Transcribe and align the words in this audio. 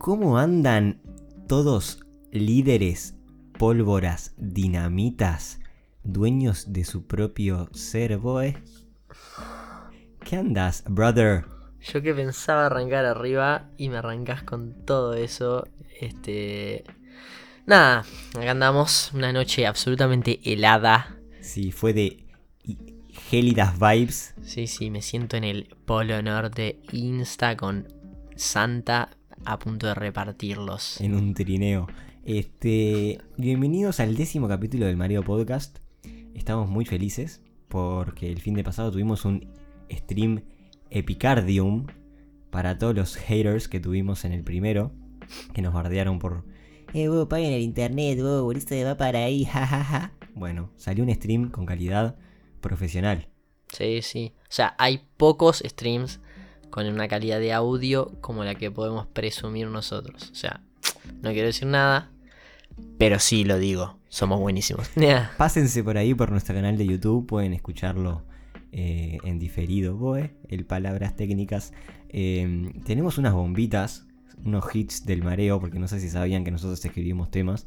¿Cómo 0.00 0.38
andan 0.38 0.98
todos 1.46 2.00
líderes, 2.32 3.16
pólvoras, 3.58 4.32
dinamitas, 4.38 5.60
dueños 6.04 6.72
de 6.72 6.86
su 6.86 7.06
propio 7.06 7.68
ser, 7.74 8.16
boy? 8.16 8.56
¿Qué 10.24 10.36
andas, 10.36 10.84
brother? 10.88 11.44
Yo 11.82 12.00
que 12.00 12.14
pensaba 12.14 12.64
arrancar 12.64 13.04
arriba 13.04 13.68
y 13.76 13.90
me 13.90 13.98
arrancas 13.98 14.42
con 14.42 14.86
todo 14.86 15.12
eso. 15.12 15.68
Este. 16.00 16.84
Nada, 17.66 18.06
acá 18.38 18.52
andamos. 18.52 19.12
Una 19.12 19.34
noche 19.34 19.66
absolutamente 19.66 20.40
helada. 20.50 21.14
Sí, 21.42 21.72
fue 21.72 21.92
de 21.92 22.24
gélidas 23.28 23.78
vibes. 23.78 24.34
Sí, 24.40 24.66
sí, 24.66 24.88
me 24.88 25.02
siento 25.02 25.36
en 25.36 25.44
el 25.44 25.76
Polo 25.84 26.22
Norte 26.22 26.80
Insta 26.90 27.54
con 27.54 27.86
Santa 28.34 29.10
a 29.44 29.58
punto 29.58 29.86
de 29.86 29.94
repartirlos. 29.94 31.00
en 31.00 31.14
un 31.14 31.34
trineo. 31.34 31.86
Este, 32.24 33.20
bienvenidos 33.36 34.00
al 34.00 34.16
décimo 34.16 34.48
capítulo 34.48 34.86
del 34.86 34.96
Mario 34.96 35.22
Podcast. 35.22 35.78
Estamos 36.34 36.68
muy 36.68 36.84
felices 36.84 37.42
porque 37.68 38.30
el 38.30 38.40
fin 38.40 38.54
de 38.54 38.64
pasado 38.64 38.90
tuvimos 38.90 39.24
un 39.24 39.52
stream 39.90 40.42
Epicardium 40.90 41.86
para 42.50 42.78
todos 42.78 42.94
los 42.94 43.16
haters 43.16 43.68
que 43.68 43.80
tuvimos 43.80 44.24
en 44.24 44.32
el 44.32 44.42
primero, 44.42 44.92
que 45.54 45.62
nos 45.62 45.72
bardearon 45.72 46.18
por, 46.18 46.44
eh, 46.92 47.08
vos 47.08 47.28
paguen 47.28 47.52
el 47.52 47.62
internet, 47.62 48.20
vos, 48.20 48.56
esto 48.56 48.74
va 48.84 48.96
para 48.96 49.20
ahí, 49.20 49.44
jajaja. 49.50 50.12
Bueno, 50.34 50.70
salió 50.76 51.04
un 51.04 51.14
stream 51.14 51.50
con 51.50 51.66
calidad 51.66 52.16
profesional. 52.60 53.28
Sí, 53.68 54.02
sí. 54.02 54.32
O 54.42 54.52
sea, 54.52 54.74
hay 54.78 55.06
pocos 55.16 55.62
streams 55.64 56.20
con 56.70 56.86
una 56.86 57.08
calidad 57.08 57.40
de 57.40 57.52
audio 57.52 58.12
como 58.20 58.44
la 58.44 58.54
que 58.54 58.70
podemos 58.70 59.06
presumir 59.06 59.66
nosotros. 59.66 60.30
O 60.30 60.34
sea, 60.34 60.62
no 61.22 61.32
quiero 61.32 61.46
decir 61.46 61.66
nada, 61.68 62.10
pero 62.98 63.18
sí 63.18 63.44
lo 63.44 63.58
digo. 63.58 63.98
Somos 64.08 64.40
buenísimos. 64.40 64.90
Pásense 65.36 65.84
por 65.84 65.96
ahí 65.96 66.14
por 66.14 66.30
nuestro 66.30 66.54
canal 66.54 66.76
de 66.76 66.86
YouTube, 66.86 67.26
pueden 67.26 67.52
escucharlo 67.52 68.24
eh, 68.72 69.18
en 69.24 69.38
diferido, 69.38 69.96
boe, 69.96 70.34
el 70.48 70.64
palabras 70.64 71.16
técnicas. 71.16 71.72
Eh, 72.08 72.72
tenemos 72.84 73.18
unas 73.18 73.34
bombitas, 73.34 74.06
unos 74.44 74.64
hits 74.74 75.06
del 75.06 75.22
mareo, 75.22 75.60
porque 75.60 75.78
no 75.78 75.88
sé 75.88 76.00
si 76.00 76.08
sabían 76.08 76.44
que 76.44 76.50
nosotros 76.50 76.84
escribimos 76.84 77.30
temas. 77.30 77.64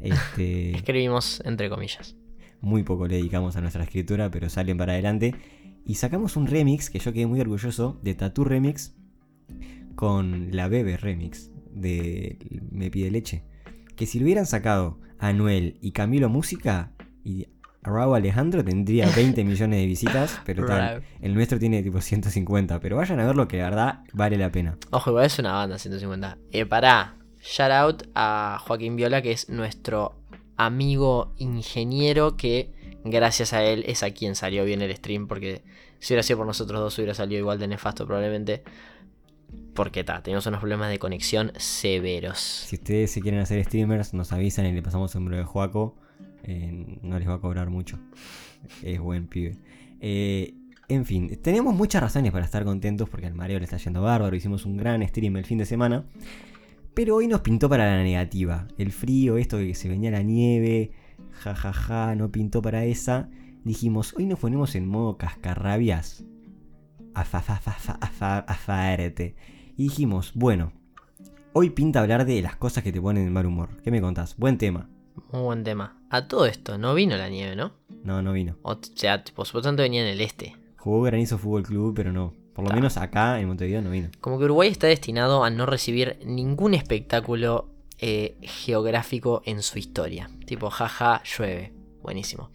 Este, 0.00 0.70
Escribimos 0.76 1.42
entre 1.44 1.70
comillas. 1.70 2.16
muy 2.60 2.82
poco 2.82 3.06
le 3.06 3.16
dedicamos 3.16 3.56
a 3.56 3.60
nuestra 3.60 3.82
escritura, 3.84 4.30
pero 4.30 4.48
salen 4.50 4.76
para 4.76 4.92
adelante. 4.92 5.34
Y 5.88 5.94
sacamos 5.94 6.36
un 6.36 6.46
remix 6.46 6.90
que 6.90 6.98
yo 6.98 7.14
quedé 7.14 7.26
muy 7.26 7.40
orgulloso 7.40 7.98
de 8.02 8.14
Tattoo 8.14 8.44
Remix 8.44 8.94
con 9.94 10.54
la 10.54 10.68
Bebe 10.68 10.98
Remix 10.98 11.50
de 11.72 12.36
Me 12.70 12.90
Pide 12.90 13.10
Leche. 13.10 13.42
Que 13.96 14.04
si 14.04 14.18
lo 14.18 14.26
hubieran 14.26 14.44
sacado 14.44 15.00
Anuel 15.18 15.78
y 15.80 15.92
Camilo 15.92 16.28
Música 16.28 16.92
y 17.24 17.48
Raúl 17.80 18.16
Alejandro 18.16 18.62
tendría 18.62 19.08
20 19.16 19.42
millones 19.44 19.80
de 19.80 19.86
visitas, 19.86 20.38
pero 20.44 20.66
tal, 20.66 21.04
el 21.22 21.32
nuestro 21.32 21.58
tiene 21.58 21.82
tipo 21.82 22.02
150. 22.02 22.80
Pero 22.80 22.96
vayan 22.96 23.18
a 23.20 23.24
verlo 23.24 23.48
que 23.48 23.56
de 23.56 23.62
verdad 23.62 24.00
vale 24.12 24.36
la 24.36 24.52
pena. 24.52 24.76
Ojo, 24.90 25.08
igual 25.08 25.24
es 25.24 25.38
una 25.38 25.54
banda 25.54 25.78
150. 25.78 26.36
Eh, 26.50 26.66
pará. 26.66 27.16
Shout 27.40 27.70
out 27.70 28.02
a 28.14 28.58
Joaquín 28.60 28.94
Viola, 28.96 29.22
que 29.22 29.32
es 29.32 29.48
nuestro 29.48 30.20
amigo 30.58 31.32
ingeniero 31.38 32.36
que 32.36 32.74
gracias 33.10 33.52
a 33.52 33.64
él 33.64 33.84
es 33.86 34.02
a 34.02 34.10
quien 34.10 34.34
salió 34.34 34.64
bien 34.64 34.82
el 34.82 34.94
stream. 34.94 35.28
Porque 35.28 35.62
si 35.98 36.12
hubiera 36.12 36.22
sido 36.22 36.38
por 36.38 36.46
nosotros 36.46 36.80
dos 36.80 36.96
hubiera 36.98 37.14
salido 37.14 37.40
igual 37.40 37.58
de 37.58 37.68
nefasto 37.68 38.06
probablemente. 38.06 38.62
Porque 39.74 40.04
ta, 40.04 40.22
teníamos 40.22 40.46
unos 40.46 40.60
problemas 40.60 40.90
de 40.90 40.98
conexión 40.98 41.52
severos. 41.56 42.38
Si 42.38 42.76
ustedes 42.76 43.10
se 43.10 43.20
quieren 43.20 43.40
hacer 43.40 43.64
streamers, 43.64 44.12
nos 44.12 44.32
avisan 44.32 44.66
y 44.66 44.72
le 44.72 44.82
pasamos 44.82 45.14
número 45.14 45.36
de 45.36 45.44
Juaco. 45.44 45.96
No 47.02 47.18
les 47.18 47.28
va 47.28 47.34
a 47.34 47.40
cobrar 47.40 47.70
mucho. 47.70 47.98
Es 48.82 49.00
buen 49.00 49.26
pibe. 49.26 49.56
Eh, 50.00 50.54
en 50.88 51.04
fin, 51.04 51.38
tenemos 51.42 51.74
muchas 51.74 52.02
razones 52.02 52.32
para 52.32 52.44
estar 52.44 52.64
contentos 52.64 53.08
porque 53.08 53.26
al 53.26 53.34
mareo 53.34 53.58
le 53.58 53.64
está 53.64 53.76
yendo 53.76 54.02
bárbaro. 54.02 54.34
Hicimos 54.34 54.64
un 54.64 54.76
gran 54.76 55.06
stream 55.06 55.36
el 55.36 55.44
fin 55.44 55.58
de 55.58 55.66
semana. 55.66 56.04
Pero 56.94 57.16
hoy 57.16 57.28
nos 57.28 57.42
pintó 57.42 57.68
para 57.68 57.84
la 57.86 58.02
negativa. 58.02 58.66
El 58.78 58.90
frío, 58.90 59.36
esto 59.36 59.58
que 59.58 59.74
se 59.74 59.88
venía 59.88 60.10
la 60.10 60.22
nieve. 60.22 60.92
Jajaja, 61.38 61.72
ja, 61.72 62.06
ja, 62.06 62.14
no 62.14 62.30
pintó 62.30 62.62
para 62.62 62.84
esa. 62.84 63.28
Dijimos, 63.64 64.14
hoy 64.16 64.26
nos 64.26 64.38
ponemos 64.38 64.74
en 64.74 64.86
modo 64.88 65.16
cascarrabias. 65.16 66.24
Afafafafafafaerte. 67.14 69.34
Y 69.76 69.84
dijimos, 69.84 70.32
bueno, 70.34 70.72
hoy 71.52 71.70
pinta 71.70 72.00
hablar 72.00 72.24
de 72.24 72.40
las 72.42 72.56
cosas 72.56 72.82
que 72.84 72.92
te 72.92 73.00
ponen 73.00 73.26
en 73.26 73.32
mal 73.32 73.46
humor. 73.46 73.70
¿Qué 73.82 73.90
me 73.90 74.00
contás? 74.00 74.36
Buen 74.36 74.58
tema. 74.58 74.88
Muy 75.32 75.42
buen 75.42 75.64
tema. 75.64 75.98
A 76.10 76.28
todo 76.28 76.46
esto, 76.46 76.78
no 76.78 76.94
vino 76.94 77.16
la 77.16 77.28
nieve, 77.28 77.56
¿no? 77.56 77.72
No, 78.04 78.22
no 78.22 78.32
vino. 78.32 78.56
O 78.62 78.78
sea, 78.94 79.24
tipo, 79.24 79.44
supuestamente 79.44 79.82
venía 79.82 80.02
en 80.02 80.08
el 80.08 80.20
este. 80.20 80.56
Jugó 80.76 81.02
Granizo 81.02 81.38
Fútbol 81.38 81.64
Club, 81.64 81.92
pero 81.94 82.12
no. 82.12 82.32
Por 82.54 82.64
lo 82.64 82.70
Ta. 82.70 82.76
menos 82.76 82.96
acá 82.96 83.40
en 83.40 83.48
Montevideo 83.48 83.82
no 83.82 83.90
vino. 83.90 84.08
Como 84.20 84.38
que 84.38 84.44
Uruguay 84.44 84.68
está 84.68 84.86
destinado 84.86 85.42
a 85.44 85.50
no 85.50 85.66
recibir 85.66 86.18
ningún 86.24 86.74
espectáculo 86.74 87.68
eh, 87.98 88.36
geográfico 88.42 89.42
en 89.44 89.62
su 89.62 89.78
historia. 89.78 90.30
Tipo, 90.46 90.70
jaja, 90.70 91.22
llueve. 91.24 91.72
Buenísimo. 92.02 92.50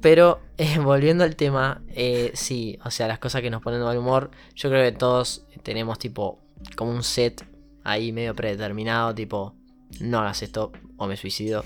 Pero 0.00 0.40
eh, 0.58 0.78
volviendo 0.82 1.24
al 1.24 1.36
tema, 1.36 1.82
eh, 1.88 2.32
sí, 2.34 2.78
o 2.84 2.90
sea, 2.90 3.08
las 3.08 3.18
cosas 3.18 3.42
que 3.42 3.50
nos 3.50 3.62
ponen 3.62 3.80
de 3.80 3.86
mal 3.86 3.98
humor, 3.98 4.30
yo 4.54 4.70
creo 4.70 4.90
que 4.90 4.96
todos 4.96 5.46
tenemos 5.62 5.98
tipo 5.98 6.40
como 6.76 6.92
un 6.92 7.02
set 7.02 7.44
ahí 7.84 8.12
medio 8.12 8.34
predeterminado, 8.34 9.14
tipo, 9.14 9.54
no 10.00 10.20
hagas 10.20 10.42
esto 10.42 10.72
o 10.96 11.06
me 11.06 11.16
suicido. 11.16 11.64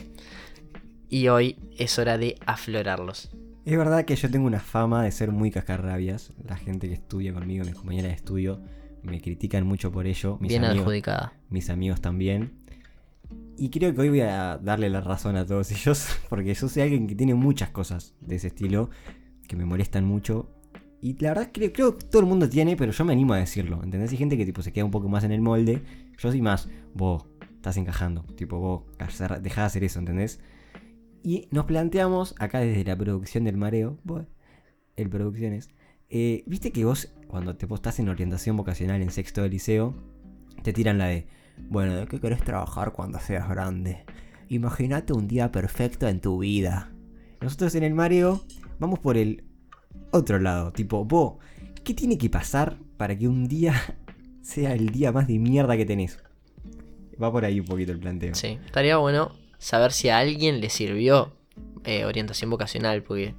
Y 1.09 1.29
hoy 1.29 1.57
es 1.79 1.99
hora 1.99 2.19
de 2.19 2.37
aflorarlos. 2.47 3.31
Es 3.65 3.77
verdad 3.77 4.05
que 4.05 4.15
yo 4.15 4.31
tengo 4.31 4.47
una 4.47 4.61
fama 4.61 5.05
de 5.05 5.11
ser 5.11 5.33
muy 5.33 5.51
cascarrabias. 5.51 6.33
La 6.45 6.57
gente 6.57 6.89
que 6.89 6.95
estudia 6.95 7.33
conmigo, 7.33 7.65
mis 7.65 7.75
compañeras 7.75 8.11
de 8.11 8.17
estudio, 8.17 8.61
me 9.03 9.21
critican 9.21 9.67
mucho 9.67 9.91
por 9.91 10.07
ello. 10.07 10.39
Mis, 10.41 10.51
Bien 10.51 10.65
amigos, 10.65 10.83
adjudicada. 10.85 11.33
mis 11.49 11.71
amigos 11.71 12.01
también. 12.01 12.53
Y 13.59 13.71
creo 13.71 13.95
que 13.95 14.01
hoy 14.03 14.09
voy 14.11 14.21
a 14.21 14.59
darle 14.59 14.91
la 14.91 15.01
razón 15.01 15.37
a 15.37 15.47
todos 15.47 15.71
ellos, 15.73 16.07
porque 16.29 16.55
yo 16.55 16.69
soy 16.69 16.83
alguien 16.83 17.07
que 17.07 17.15
tiene 17.15 17.35
muchas 17.35 17.71
cosas 17.71 18.15
de 18.21 18.37
ese 18.37 18.49
estilo 18.49 18.91
que 19.49 19.57
me 19.57 19.65
molestan 19.65 20.05
mucho. 20.05 20.51
Y 21.01 21.17
la 21.23 21.31
verdad 21.31 21.51
creo, 21.53 21.73
que 21.73 22.05
todo 22.07 22.21
el 22.21 22.27
mundo 22.27 22.49
tiene, 22.49 22.77
pero 22.77 22.93
yo 22.93 23.05
me 23.05 23.13
animo 23.13 23.35
a 23.35 23.39
decirlo. 23.39 23.83
¿Entendés? 23.83 24.11
Hay 24.11 24.19
gente 24.19 24.37
que 24.37 24.45
tipo 24.45 24.63
se 24.63 24.73
queda 24.73 24.85
un 24.85 24.91
poco 24.91 25.09
más 25.09 25.25
en 25.25 25.33
el 25.33 25.41
molde. 25.41 25.83
Yo 26.19 26.31
soy 26.31 26.43
más, 26.43 26.69
vos, 26.95 27.27
estás 27.55 27.77
encajando. 27.77 28.23
Tipo, 28.37 28.59
vos, 28.59 28.83
deja 29.41 29.61
de 29.63 29.67
hacer 29.67 29.85
eso, 29.85 29.99
¿entendés? 29.99 30.41
Y 31.23 31.49
nos 31.51 31.65
planteamos, 31.65 32.35
acá 32.39 32.61
desde 32.61 32.85
la 32.85 32.97
producción 32.97 33.45
del 33.45 33.57
mareo, 33.57 33.99
el 34.97 35.11
Producciones, 35.11 35.71
eh, 36.09 36.45
viste 36.47 36.73
que 36.73 36.85
vos, 36.85 37.13
cuando 37.27 37.57
te 37.57 37.67
en 37.67 38.09
orientación 38.09 38.57
vocacional 38.57 39.03
en 39.03 39.11
sexto 39.11 39.43
de 39.43 39.49
liceo, 39.49 39.95
te 40.63 40.73
tiran 40.73 40.99
la 40.99 41.07
de, 41.07 41.27
bueno, 41.59 41.97
¿de 41.97 42.07
qué 42.07 42.21
querés 42.21 42.43
trabajar 42.43 42.93
cuando 42.93 43.19
seas 43.19 43.49
grande? 43.49 44.05
Imagínate 44.49 45.13
un 45.13 45.27
día 45.27 45.51
perfecto 45.51 46.09
en 46.09 46.21
tu 46.21 46.39
vida. 46.39 46.91
Nosotros 47.41 47.75
en 47.75 47.83
el 47.83 47.95
mareo 47.95 48.43
vamos 48.79 48.99
por 48.99 49.17
el 49.17 49.45
otro 50.11 50.39
lado, 50.39 50.73
tipo, 50.73 51.05
vos, 51.05 51.35
¿qué 51.85 51.95
tiene 51.95 52.19
que 52.19 52.31
pasar 52.31 52.79
para 52.97 53.17
que 53.17 53.29
un 53.29 53.49
día 53.49 53.75
sea 54.43 54.75
el 54.75 54.91
día 54.91 55.13
más 55.13 55.27
de 55.27 55.39
mierda 55.39 55.77
que 55.77 55.85
tenés? 55.85 56.19
Va 57.21 57.33
por 57.33 57.45
ahí 57.45 57.61
un 57.61 57.67
poquito 57.67 57.93
el 57.93 57.99
planteo. 57.99 58.35
Sí, 58.35 58.59
estaría 58.65 58.97
bueno 58.99 59.33
saber 59.59 59.93
si 59.93 60.09
a 60.09 60.19
alguien 60.19 60.61
le 60.61 60.71
sirvió 60.71 61.33
eh, 61.85 62.05
orientación 62.05 62.51
vocacional, 62.51 63.03
porque 63.03 63.35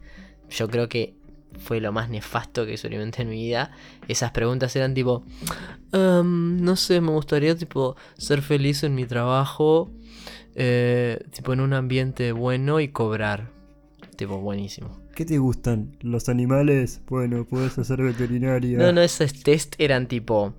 yo 0.50 0.68
creo 0.68 0.90
que 0.90 1.17
fue 1.58 1.80
lo 1.82 1.92
más 1.92 2.10
nefasto 2.10 2.66
que 2.66 2.74
experimenté 2.74 3.22
en 3.24 3.30
mi 3.30 3.36
vida. 3.44 3.72
Esas 4.08 4.32
preguntas 4.32 4.76
eran 4.76 4.94
tipo, 4.94 5.24
"Em, 5.92 6.62
no 6.62 6.76
sé, 6.76 7.02
me 7.02 7.12
gustaría 7.12 7.56
tipo 7.56 7.96
ser 8.18 8.42
feliz 8.42 8.84
en 8.84 8.96
mi 8.96 9.06
trabajo, 9.06 9.90
eh, 10.56 11.20
tipo 11.32 11.54
en 11.54 11.62
un 11.62 11.74
ambiente 11.74 12.32
bueno 12.32 12.80
y 12.80 12.88
cobrar. 12.90 13.52
Tipo, 14.16 14.40
buenísimo. 14.40 14.98
¿Qué 15.16 15.26
te 15.26 15.38
gustan? 15.38 15.96
¿Los 16.02 16.30
animales? 16.30 17.02
Bueno, 17.08 17.46
puedes 17.46 17.78
hacer 17.78 18.02
veterinaria. 18.02 18.78
No, 18.78 18.92
no, 18.92 19.02
esos 19.02 19.34
test 19.44 19.76
eran 19.80 20.08
tipo. 20.08 20.54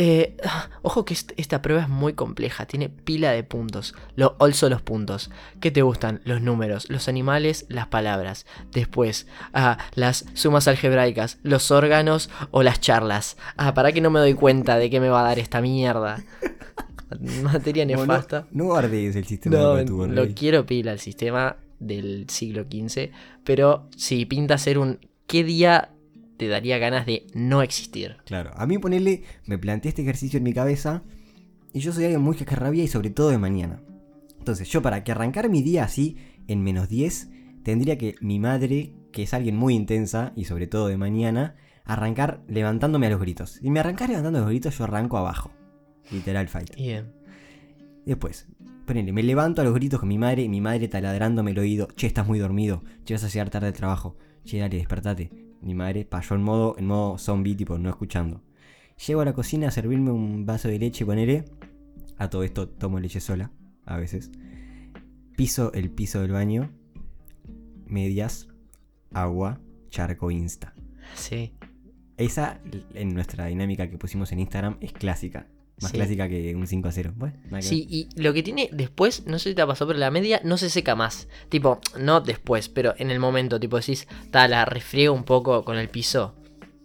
Eh, 0.00 0.36
ojo 0.82 1.04
que 1.04 1.12
est- 1.14 1.32
esta 1.36 1.60
prueba 1.60 1.82
es 1.82 1.88
muy 1.88 2.12
compleja, 2.12 2.66
tiene 2.66 2.88
pila 2.88 3.32
de 3.32 3.42
puntos. 3.42 3.94
Lo, 4.14 4.36
also 4.38 4.68
los 4.70 4.80
puntos. 4.80 5.30
¿Qué 5.60 5.70
te 5.72 5.82
gustan? 5.82 6.20
Los 6.24 6.40
números, 6.40 6.88
los 6.88 7.08
animales, 7.08 7.66
las 7.68 7.88
palabras. 7.88 8.46
Después, 8.72 9.26
ah, 9.52 9.76
las 9.94 10.24
sumas 10.34 10.68
algebraicas, 10.68 11.38
los 11.42 11.70
órganos 11.72 12.30
o 12.52 12.62
las 12.62 12.80
charlas. 12.80 13.36
Ah, 13.56 13.74
para 13.74 13.90
que 13.92 14.00
no 14.00 14.10
me 14.10 14.20
doy 14.20 14.34
cuenta 14.34 14.78
de 14.78 14.88
qué 14.88 15.00
me 15.00 15.08
va 15.08 15.20
a 15.20 15.24
dar 15.24 15.38
esta 15.40 15.60
mierda. 15.60 16.22
Materia 17.42 17.84
nefasta. 17.84 18.46
No, 18.52 18.64
no 18.64 18.64
guardes 18.66 19.16
el 19.16 19.24
sistema 19.24 19.56
No, 19.56 19.74
de 19.74 19.84
tu 19.84 20.06
lo 20.06 20.26
quiero 20.34 20.64
pila 20.66 20.92
el 20.92 20.98
sistema 21.00 21.56
del 21.80 22.26
siglo 22.28 22.64
XV, 22.70 23.10
pero 23.44 23.88
si 23.96 24.26
pinta 24.26 24.58
ser 24.58 24.78
un 24.78 24.98
¿qué 25.26 25.42
día 25.44 25.90
te 26.38 26.48
daría 26.48 26.78
ganas 26.78 27.04
de 27.04 27.26
no 27.34 27.60
existir? 27.62 28.16
Claro, 28.24 28.52
a 28.54 28.66
mí 28.66 28.78
ponerle, 28.78 29.24
me 29.44 29.58
planteé 29.58 29.90
este 29.90 30.02
ejercicio 30.02 30.38
en 30.38 30.44
mi 30.44 30.54
cabeza 30.54 31.02
Y 31.74 31.80
yo 31.80 31.92
soy 31.92 32.04
alguien 32.04 32.22
muy 32.22 32.36
cascarrabia 32.36 32.82
y 32.82 32.88
sobre 32.88 33.10
todo 33.10 33.28
de 33.28 33.38
mañana. 33.38 33.82
Entonces, 34.38 34.68
yo 34.68 34.80
para 34.80 35.04
que 35.04 35.12
arrancar 35.12 35.50
mi 35.50 35.62
día 35.62 35.84
así, 35.84 36.16
en 36.46 36.62
menos 36.62 36.88
10, 36.88 37.28
tendría 37.62 37.98
que 37.98 38.14
mi 38.22 38.38
madre, 38.38 38.94
que 39.12 39.24
es 39.24 39.34
alguien 39.34 39.56
muy 39.56 39.74
intensa 39.74 40.32
y 40.34 40.44
sobre 40.44 40.66
todo 40.66 40.86
de 40.86 40.96
mañana, 40.96 41.56
arrancar 41.84 42.42
levantándome 42.48 43.08
a 43.08 43.10
los 43.10 43.20
gritos. 43.20 43.58
Y 43.62 43.70
me 43.70 43.80
arrancás 43.80 44.08
levantando 44.08 44.38
a 44.38 44.42
los 44.42 44.50
gritos, 44.50 44.78
yo 44.78 44.84
arranco 44.84 45.18
abajo. 45.18 45.50
Literal 46.10 46.48
fight. 46.48 46.74
Bien. 46.76 47.12
Después, 48.06 48.46
ponele, 48.86 49.12
me 49.12 49.22
levanto 49.22 49.60
a 49.60 49.64
los 49.64 49.74
gritos 49.74 50.00
con 50.00 50.08
mi 50.08 50.16
madre 50.16 50.42
y 50.42 50.48
mi 50.48 50.62
madre 50.62 50.88
taladrándome 50.88 51.50
el 51.50 51.58
oído. 51.58 51.88
Che, 51.94 52.06
estás 52.06 52.26
muy 52.26 52.38
dormido. 52.38 52.82
Che, 53.04 53.12
vas 53.14 53.24
a 53.24 53.28
llegar 53.28 53.50
tarde 53.50 53.66
al 53.66 53.74
trabajo. 53.74 54.16
Che, 54.46 54.58
dale, 54.58 54.78
despertate. 54.78 55.47
Mi 55.60 55.74
madre, 55.74 56.04
pa, 56.04 56.20
yo 56.20 56.34
en 56.34 56.42
modo, 56.42 56.76
en 56.78 56.86
modo 56.86 57.18
zombie, 57.18 57.54
tipo, 57.54 57.78
no 57.78 57.90
escuchando. 57.90 58.42
Llego 59.06 59.20
a 59.20 59.24
la 59.24 59.32
cocina 59.32 59.68
a 59.68 59.70
servirme 59.70 60.10
un 60.10 60.46
vaso 60.46 60.68
de 60.68 60.78
leche, 60.78 61.04
ponele. 61.06 61.44
A 62.16 62.30
todo 62.30 62.42
esto 62.42 62.68
tomo 62.68 62.98
leche 62.98 63.20
sola, 63.20 63.52
a 63.84 63.96
veces. 63.96 64.30
Piso 65.36 65.72
el 65.72 65.90
piso 65.90 66.20
del 66.20 66.32
baño. 66.32 66.70
Medias, 67.86 68.48
agua, 69.12 69.60
charco 69.88 70.30
insta. 70.30 70.74
Sí. 71.14 71.54
Esa, 72.16 72.60
en 72.94 73.14
nuestra 73.14 73.46
dinámica 73.46 73.88
que 73.88 73.98
pusimos 73.98 74.32
en 74.32 74.40
Instagram, 74.40 74.78
es 74.80 74.92
clásica. 74.92 75.46
Más 75.80 75.90
Sí. 75.92 75.96
clásica 75.96 76.28
que 76.28 76.54
un 76.56 76.66
5 76.66 76.88
a 76.88 76.92
0. 76.92 77.12
Bueno, 77.16 77.36
nada 77.46 77.58
que 77.58 77.62
Sí, 77.62 77.86
y 77.88 78.08
lo 78.20 78.32
que 78.32 78.42
tiene 78.42 78.68
después, 78.72 79.26
no 79.26 79.38
sé 79.38 79.50
si 79.50 79.54
te 79.54 79.64
pasó, 79.66 79.86
pero 79.86 79.98
la 79.98 80.10
media 80.10 80.40
no 80.44 80.56
se 80.56 80.70
seca 80.70 80.96
más. 80.96 81.28
Tipo, 81.48 81.80
no 82.00 82.20
después, 82.20 82.68
pero 82.68 82.94
en 82.98 83.10
el 83.10 83.20
momento, 83.20 83.60
tipo 83.60 83.76
decís, 83.76 84.08
ta, 84.30 84.48
la 84.48 84.64
refriego 84.64 85.14
un 85.14 85.24
poco 85.24 85.64
con 85.64 85.76
el 85.78 85.88
piso. 85.88 86.34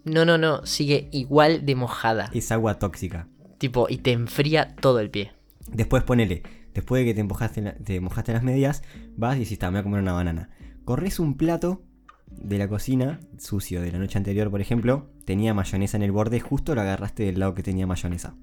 No, 0.04 0.24
no, 0.24 0.38
no, 0.38 0.64
sigue 0.66 1.08
igual 1.12 1.64
de 1.66 1.74
mojada. 1.74 2.30
Es 2.34 2.52
agua 2.52 2.78
tóxica. 2.78 3.26
Tipo, 3.58 3.86
y 3.88 3.96
te 3.98 4.12
enfría 4.12 4.76
todo 4.80 5.00
el 5.00 5.10
pie. 5.10 5.32
Después 5.66 6.02
ponele, 6.02 6.42
después 6.74 7.00
de 7.00 7.06
que 7.06 7.14
te 7.14 7.24
mojaste, 7.24 7.62
la- 7.62 7.74
te 7.74 8.00
mojaste 8.00 8.32
las 8.32 8.42
medias, 8.42 8.82
vas 9.16 9.36
y 9.36 9.40
decís, 9.40 9.58
"Ta, 9.58 9.70
me 9.70 9.78
voy 9.78 9.80
a 9.80 9.82
comer 9.84 10.00
una 10.02 10.12
banana. 10.12 10.50
Corres 10.84 11.18
un 11.18 11.36
plato 11.36 11.82
de 12.26 12.58
la 12.58 12.68
cocina, 12.68 13.20
sucio 13.38 13.80
de 13.80 13.92
la 13.92 13.98
noche 13.98 14.18
anterior, 14.18 14.50
por 14.50 14.60
ejemplo, 14.60 15.08
tenía 15.24 15.54
mayonesa 15.54 15.96
en 15.96 16.02
el 16.02 16.12
borde, 16.12 16.40
justo 16.40 16.74
lo 16.74 16.80
agarraste 16.82 17.22
del 17.24 17.38
lado 17.38 17.54
que 17.54 17.62
tenía 17.62 17.86
mayonesa. 17.86 18.34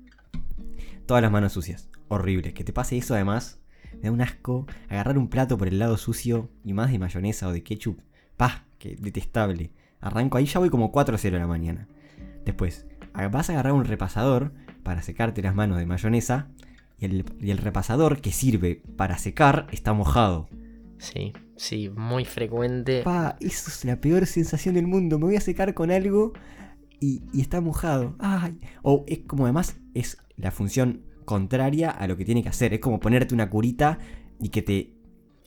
Todas 1.05 1.21
las 1.21 1.31
manos 1.31 1.53
sucias. 1.53 1.89
Horrible. 2.07 2.53
Que 2.53 2.63
te 2.63 2.73
pase 2.73 2.97
eso 2.97 3.13
además, 3.13 3.59
me 3.93 4.03
da 4.03 4.11
un 4.11 4.21
asco. 4.21 4.67
Agarrar 4.89 5.17
un 5.17 5.29
plato 5.29 5.57
por 5.57 5.67
el 5.67 5.79
lado 5.79 5.97
sucio 5.97 6.49
y 6.63 6.73
más 6.73 6.91
de 6.91 6.99
mayonesa 6.99 7.47
o 7.47 7.51
de 7.51 7.63
ketchup. 7.63 7.99
Pa, 8.37 8.65
que 8.77 8.95
detestable. 8.95 9.71
Arranco 9.99 10.37
ahí, 10.37 10.45
ya 10.45 10.59
voy 10.59 10.69
como 10.69 10.91
4-0 10.91 11.19
de 11.21 11.39
la 11.39 11.47
mañana. 11.47 11.87
Después, 12.45 12.87
vas 13.31 13.49
a 13.49 13.53
agarrar 13.53 13.73
un 13.73 13.85
repasador 13.85 14.51
para 14.83 15.01
secarte 15.01 15.41
las 15.41 15.55
manos 15.55 15.77
de 15.77 15.85
mayonesa. 15.85 16.49
Y 16.97 17.05
el, 17.05 17.25
y 17.39 17.51
el 17.51 17.57
repasador 17.57 18.21
que 18.21 18.31
sirve 18.31 18.83
para 18.95 19.17
secar 19.17 19.67
está 19.71 19.93
mojado. 19.93 20.47
Sí, 20.99 21.33
sí, 21.55 21.89
muy 21.89 22.25
frecuente. 22.25 23.01
Pa, 23.03 23.37
eso 23.39 23.71
es 23.71 23.85
la 23.85 23.99
peor 23.99 24.27
sensación 24.27 24.75
del 24.75 24.85
mundo. 24.85 25.17
Me 25.17 25.25
voy 25.25 25.35
a 25.35 25.41
secar 25.41 25.73
con 25.73 25.89
algo 25.89 26.33
y, 26.99 27.23
y 27.33 27.41
está 27.41 27.59
mojado. 27.59 28.15
Ay. 28.19 28.59
O 28.83 29.03
es 29.07 29.19
como 29.25 29.45
además 29.45 29.77
es 29.95 30.17
la 30.41 30.51
función 30.51 31.03
contraria 31.25 31.89
a 31.91 32.07
lo 32.07 32.17
que 32.17 32.25
tiene 32.25 32.43
que 32.43 32.49
hacer. 32.49 32.73
Es 32.73 32.79
como 32.79 32.99
ponerte 32.99 33.33
una 33.33 33.49
curita 33.49 33.99
y 34.39 34.49
que 34.49 34.61
te... 34.61 34.93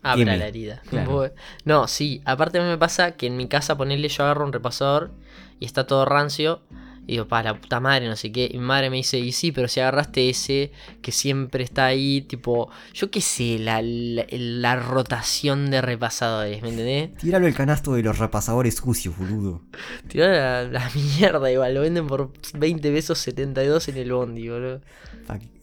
Abra 0.02 0.37
la 0.37 0.46
herida. 0.46 0.82
Claro. 0.88 1.31
No, 1.64 1.88
sí, 1.88 2.20
aparte 2.26 2.58
a 2.58 2.62
mí 2.62 2.69
me 2.69 2.76
pasa 2.76 3.12
que 3.12 3.26
en 3.26 3.38
mi 3.38 3.49
casa 3.49 3.76
ponerle 3.76 4.08
yo 4.08 4.25
agarro 4.25 4.44
un 4.44 4.52
repasador 4.52 5.12
y 5.61 5.64
está 5.64 5.87
todo 5.87 6.05
rancio. 6.05 6.61
Y 7.06 7.12
digo, 7.12 7.29
pa, 7.29 7.43
la 7.43 7.59
puta 7.61 7.81
madre, 7.81 8.09
no 8.09 8.17
sé 8.17 8.33
qué. 8.33 8.49
Y 8.51 8.59
mi 8.59 8.65
madre 8.65 8.91
me 8.91 8.97
dice, 8.97 9.19
y 9.19 9.33
sí, 9.33 9.53
pero 9.53 9.69
si 9.69 9.81
agarraste 9.81 10.31
ese 10.31 10.73
que 11.03 11.12
siempre 11.12 11.65
está 11.65 11.87
ahí, 11.87 12.23
tipo, 12.23 12.71
yo 12.93 13.11
qué 13.11 13.21
sé, 13.21 13.59
la, 13.59 13.83
la, 13.83 14.25
la 14.31 14.77
rotación 14.77 15.71
de 15.71 15.83
repasadores, 15.83 16.62
¿me 16.62 16.71
entendés? 16.71 17.15
Tíralo 17.17 17.47
el 17.47 17.55
canasto 17.55 17.95
de 17.95 18.03
los 18.03 18.19
repasadores 18.19 18.77
sucios, 18.77 19.17
boludo. 19.17 19.62
Tirar 20.09 20.31
la, 20.31 20.81
la 20.81 20.91
mierda, 20.95 21.51
igual, 21.51 21.75
lo 21.75 21.83
venden 21.83 22.06
por 22.06 22.33
20 22.55 22.91
pesos 22.91 23.19
72 23.19 23.89
en 23.89 23.97
el 23.97 24.12
bondi, 24.12 24.49
boludo. 24.49 24.81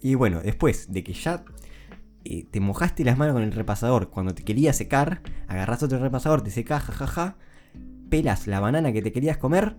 Y 0.01 0.15
bueno, 0.15 0.41
después 0.43 0.91
de 0.91 1.03
que 1.03 1.13
ya 1.13 1.43
eh, 2.23 2.45
te 2.49 2.59
mojaste 2.59 3.03
las 3.03 3.17
manos 3.17 3.33
con 3.33 3.43
el 3.43 3.51
repasador, 3.51 4.09
cuando 4.09 4.33
te 4.33 4.43
querías 4.43 4.75
secar, 4.75 5.21
agarras 5.47 5.83
otro 5.83 5.99
repasador, 5.99 6.43
te 6.43 6.51
secás, 6.51 6.83
jajaja, 6.83 7.38
pelas 8.09 8.47
la 8.47 8.59
banana 8.59 8.91
que 8.91 9.01
te 9.01 9.11
querías 9.11 9.38
comer, 9.38 9.75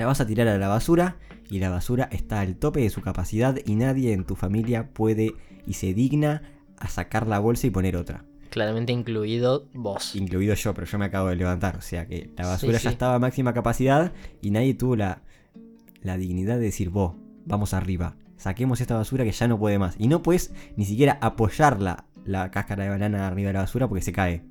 la 0.00 0.06
vas 0.06 0.18
a 0.22 0.26
tirar 0.26 0.48
a 0.48 0.56
la 0.56 0.66
basura 0.68 1.18
y 1.50 1.58
la 1.58 1.68
basura 1.68 2.08
está 2.10 2.40
al 2.40 2.56
tope 2.56 2.80
de 2.80 2.88
su 2.88 3.02
capacidad 3.02 3.58
y 3.66 3.74
nadie 3.74 4.14
en 4.14 4.24
tu 4.24 4.34
familia 4.34 4.88
puede 4.94 5.34
y 5.66 5.74
se 5.74 5.92
digna 5.92 6.40
a 6.78 6.88
sacar 6.88 7.26
la 7.26 7.38
bolsa 7.38 7.66
y 7.66 7.70
poner 7.70 7.96
otra. 7.96 8.24
Claramente 8.48 8.92
incluido 8.94 9.68
vos. 9.74 10.16
Incluido 10.16 10.54
yo, 10.54 10.72
pero 10.72 10.86
yo 10.86 10.98
me 10.98 11.04
acabo 11.04 11.28
de 11.28 11.36
levantar, 11.36 11.76
o 11.76 11.82
sea 11.82 12.06
que 12.06 12.30
la 12.34 12.46
basura 12.46 12.78
Sí, 12.78 12.84
ya 12.84 12.88
sí. 12.90 12.94
estaba 12.94 13.14
a 13.16 13.18
máxima 13.18 13.52
capacidad 13.52 14.14
y 14.40 14.50
nadie 14.52 14.72
tuvo 14.72 14.96
la, 14.96 15.20
la 16.00 16.16
dignidad 16.16 16.54
de 16.54 16.62
decir, 16.62 16.88
vos, 16.88 17.16
vamos 17.44 17.74
arriba, 17.74 18.16
saquemos 18.38 18.80
esta 18.80 18.96
basura 18.96 19.24
que 19.24 19.32
ya 19.32 19.48
no 19.48 19.58
puede 19.58 19.78
más. 19.78 19.96
Y 19.98 20.08
no 20.08 20.22
puedes 20.22 20.54
ni 20.76 20.86
siquiera 20.86 21.18
apoyar 21.20 21.82
la, 21.82 22.06
la 22.24 22.50
cáscara 22.50 22.84
de 22.84 22.88
banana 22.90 23.26
arriba 23.26 23.48
de 23.48 23.52
la 23.52 23.60
basura 23.60 23.86
porque 23.86 24.00
se 24.02 24.12
cae. 24.12 24.44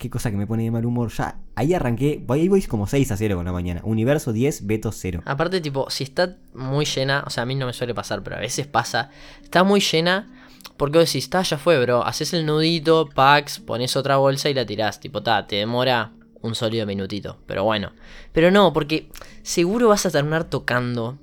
Qué 0.00 0.08
cosa 0.08 0.30
que 0.30 0.38
me 0.38 0.46
pone 0.46 0.62
de 0.62 0.70
mal 0.70 0.86
humor. 0.86 1.12
Ya, 1.12 1.36
ahí 1.56 1.74
arranqué, 1.74 2.24
ahí 2.26 2.48
voy 2.48 2.62
como 2.62 2.86
6 2.86 3.12
a 3.12 3.18
0 3.18 3.36
con 3.36 3.44
la 3.44 3.52
mañana. 3.52 3.82
Universo 3.84 4.32
10, 4.32 4.66
Beto 4.66 4.92
0. 4.92 5.20
Aparte, 5.26 5.60
tipo, 5.60 5.90
si 5.90 6.04
está 6.04 6.38
muy 6.54 6.86
llena, 6.86 7.22
o 7.26 7.28
sea, 7.28 7.42
a 7.42 7.46
mí 7.46 7.54
no 7.54 7.66
me 7.66 7.74
suele 7.74 7.92
pasar, 7.92 8.22
pero 8.22 8.36
a 8.36 8.40
veces 8.40 8.66
pasa, 8.66 9.10
está 9.42 9.62
muy 9.62 9.80
llena, 9.80 10.26
porque 10.78 10.96
vos 10.96 11.06
decís, 11.06 11.24
está, 11.24 11.42
ya 11.42 11.58
fue, 11.58 11.78
bro, 11.82 12.02
haces 12.02 12.32
el 12.32 12.46
nudito, 12.46 13.10
packs, 13.14 13.58
pones 13.58 13.94
otra 13.94 14.16
bolsa 14.16 14.48
y 14.48 14.54
la 14.54 14.64
tirás, 14.64 15.00
tipo, 15.00 15.22
ta, 15.22 15.46
te 15.46 15.56
demora 15.56 16.12
un 16.40 16.54
sólido 16.54 16.86
minutito, 16.86 17.36
pero 17.44 17.64
bueno. 17.64 17.92
Pero 18.32 18.50
no, 18.50 18.72
porque 18.72 19.10
seguro 19.42 19.88
vas 19.88 20.06
a 20.06 20.10
terminar 20.10 20.44
tocando, 20.44 21.18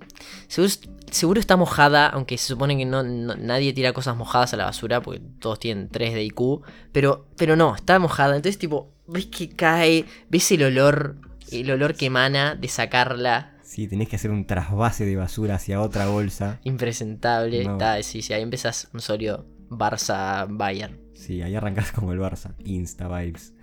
seguro, 0.48 0.72
seguro 1.12 1.40
está 1.40 1.56
mojada, 1.58 2.08
aunque 2.08 2.38
se 2.38 2.48
supone 2.48 2.78
que 2.78 2.86
no, 2.86 3.04
no- 3.04 3.36
nadie 3.36 3.74
tira 3.74 3.94
cosas 3.94 4.16
mojadas 4.18 4.54
a 4.54 4.58
la 4.58 4.66
basura, 4.66 5.02
porque 5.02 5.22
todos 5.40 5.60
tienen 5.60 5.90
3 5.90 6.14
de 6.14 6.24
IQ, 6.24 6.62
pero, 6.92 7.28
pero 7.38 7.56
no, 7.56 7.76
está 7.76 7.98
mojada, 8.00 8.36
entonces, 8.36 8.58
tipo, 8.60 8.92
ves 9.08 9.26
que 9.28 9.50
cae, 9.50 10.06
ves 10.30 10.52
el 10.52 10.64
olor, 10.64 11.16
el 11.52 11.72
olor 11.72 11.96
que 11.96 12.08
emana 12.08 12.56
de 12.56 12.68
sacarla. 12.68 13.54
Sí, 13.64 13.88
tenés 13.88 14.08
que 14.10 14.16
hacer 14.16 14.32
un 14.32 14.46
trasvase 14.46 15.06
de 15.06 15.16
basura 15.18 15.56
hacia 15.56 15.82
otra 15.82 16.08
bolsa. 16.08 16.60
impresentable. 16.64 17.64
No. 17.66 17.78
Ta, 17.78 18.02
sí, 18.04 18.22
sí, 18.22 18.34
ahí 18.34 18.42
empezás 18.42 18.88
un 18.94 19.02
sólido 19.02 19.46
Barça 19.70 20.46
Bayern. 20.50 20.98
Sí, 21.14 21.42
ahí 21.42 21.54
arrancás 21.56 21.92
como 21.92 22.14
el 22.14 22.20
Barça. 22.20 22.54
Insta 22.64 23.08
vibes. 23.08 23.54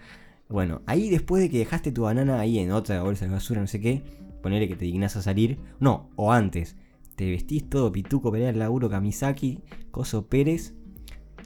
Bueno, 0.48 0.82
ahí 0.86 1.08
después 1.08 1.42
de 1.42 1.48
que 1.50 1.58
dejaste 1.58 1.90
tu 1.90 2.02
banana 2.02 2.38
ahí 2.38 2.58
en 2.58 2.70
otra 2.72 3.02
bolsa 3.02 3.24
de 3.24 3.30
basura, 3.32 3.60
no 3.62 3.66
sé 3.66 3.80
qué, 3.80 4.02
ponele 4.42 4.68
que 4.68 4.76
te 4.76 4.84
dignás 4.84 5.16
a 5.16 5.22
salir. 5.22 5.58
No, 5.80 6.10
o 6.16 6.32
antes. 6.32 6.76
Te 7.16 7.30
vestís 7.30 7.68
todo 7.70 7.92
pituco, 7.92 8.32
pelea 8.32 8.50
el 8.50 8.58
laburo, 8.58 8.88
Kamisaki, 8.90 9.60
Coso 9.90 10.26
Pérez. 10.26 10.74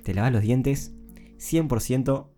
Te 0.03 0.15
lavas 0.15 0.33
los 0.33 0.43
dientes. 0.43 0.93
100% 1.39 2.29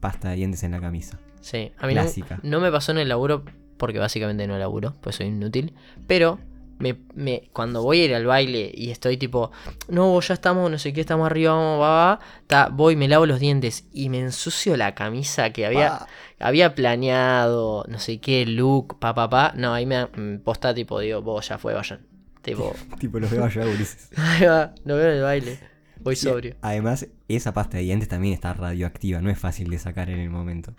pasta 0.00 0.30
de 0.30 0.36
dientes 0.36 0.62
en 0.62 0.72
la 0.72 0.80
camisa. 0.80 1.18
Sí, 1.40 1.72
a 1.78 1.86
mí 1.86 1.94
no, 1.94 2.00
Clásica. 2.02 2.40
no 2.42 2.60
me 2.60 2.72
pasó 2.72 2.92
en 2.92 2.98
el 2.98 3.08
laburo 3.08 3.44
porque 3.76 3.98
básicamente 3.98 4.46
no 4.46 4.58
laburo, 4.58 4.94
pues 5.00 5.16
soy 5.16 5.26
inútil. 5.26 5.74
Pero 6.06 6.38
me, 6.78 6.96
me- 7.14 7.50
cuando 7.52 7.82
voy 7.82 8.00
a 8.00 8.04
ir 8.06 8.14
al 8.14 8.26
baile 8.26 8.72
y 8.74 8.90
estoy 8.90 9.16
tipo, 9.16 9.52
no, 9.88 10.18
ya 10.20 10.34
estamos, 10.34 10.70
no 10.70 10.78
sé 10.78 10.92
qué, 10.92 11.02
estamos 11.02 11.26
arriba, 11.26 11.52
vamos, 11.54 11.80
va, 11.80 11.88
va, 11.90 12.20
ta, 12.46 12.68
voy, 12.72 12.96
me 12.96 13.06
lavo 13.06 13.26
los 13.26 13.38
dientes 13.38 13.88
y 13.92 14.08
me 14.08 14.18
ensucio 14.20 14.76
la 14.76 14.94
camisa 14.94 15.50
que 15.52 15.66
había, 15.66 15.88
Pa. 15.90 16.06
había 16.40 16.74
planeado, 16.74 17.84
no 17.88 17.98
sé 17.98 18.18
qué, 18.18 18.44
look, 18.46 18.98
pa, 18.98 19.14
pa, 19.14 19.28
pa. 19.30 19.52
No, 19.56 19.72
ahí 19.72 19.86
me 19.86 20.06
me 20.16 20.38
posta 20.38 20.74
tipo, 20.74 20.98
digo, 21.00 21.22
vos 21.22 21.48
ya 21.48 21.58
fue, 21.58 21.74
vayan. 21.74 22.00
Tipo, 22.46 22.74
Tipo, 22.98 23.18
los 23.20 23.30
veo 23.30 23.44
allá, 23.44 23.66
Ulises. 23.66 24.10
ahí 24.16 24.46
va, 24.46 24.74
nos 24.84 24.96
veo 24.96 25.10
en 25.10 25.16
el 25.16 25.22
baile. 25.22 25.58
Voy 26.00 26.16
sobrio. 26.16 26.54
Además, 26.62 27.08
esa 27.28 27.52
pasta 27.52 27.76
de 27.78 27.82
dientes 27.84 28.08
también 28.08 28.32
está 28.34 28.54
radioactiva, 28.54 29.20
no 29.20 29.30
es 29.30 29.38
fácil 29.38 29.68
de 29.68 29.78
sacar 29.78 30.08
en 30.10 30.20
el 30.20 30.30
momento. 30.30 30.74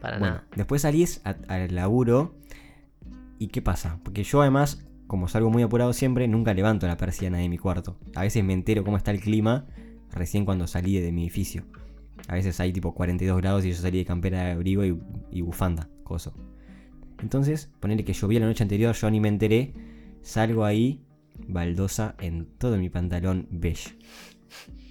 Para 0.00 0.18
Bueno, 0.18 0.34
nada. 0.34 0.46
después 0.56 0.82
salís 0.82 1.20
al 1.24 1.74
laburo. 1.74 2.34
¿Y 3.38 3.48
qué 3.48 3.62
pasa? 3.62 3.98
Porque 4.04 4.24
yo 4.24 4.40
además, 4.42 4.84
como 5.06 5.28
salgo 5.28 5.50
muy 5.50 5.62
apurado 5.62 5.92
siempre, 5.92 6.26
nunca 6.28 6.54
levanto 6.54 6.86
la 6.86 6.96
persiana 6.96 7.38
de 7.38 7.48
mi 7.48 7.58
cuarto. 7.58 7.98
A 8.14 8.22
veces 8.22 8.44
me 8.44 8.52
entero 8.52 8.84
cómo 8.84 8.96
está 8.96 9.10
el 9.10 9.20
clima 9.20 9.66
recién 10.12 10.44
cuando 10.44 10.66
salí 10.66 10.98
de 11.00 11.12
mi 11.12 11.22
edificio. 11.22 11.64
A 12.28 12.34
veces 12.34 12.58
hay 12.60 12.72
tipo 12.72 12.94
42 12.94 13.36
grados 13.38 13.64
y 13.64 13.70
yo 13.70 13.76
salí 13.76 13.98
de 13.98 14.04
campera 14.04 14.44
de 14.44 14.50
abrigo 14.52 14.84
y, 14.84 15.00
y 15.30 15.40
bufanda, 15.40 15.88
coso. 16.04 16.34
Entonces, 17.20 17.70
ponerle 17.80 18.04
que 18.04 18.12
llovía 18.12 18.40
la 18.40 18.46
noche 18.46 18.62
anterior, 18.62 18.94
yo 18.94 19.10
ni 19.10 19.18
me 19.20 19.28
enteré. 19.28 19.72
Salgo 20.22 20.64
ahí, 20.64 21.00
baldosa 21.46 22.14
en 22.18 22.46
todo 22.58 22.76
mi 22.76 22.90
pantalón 22.90 23.46
beige. 23.50 23.96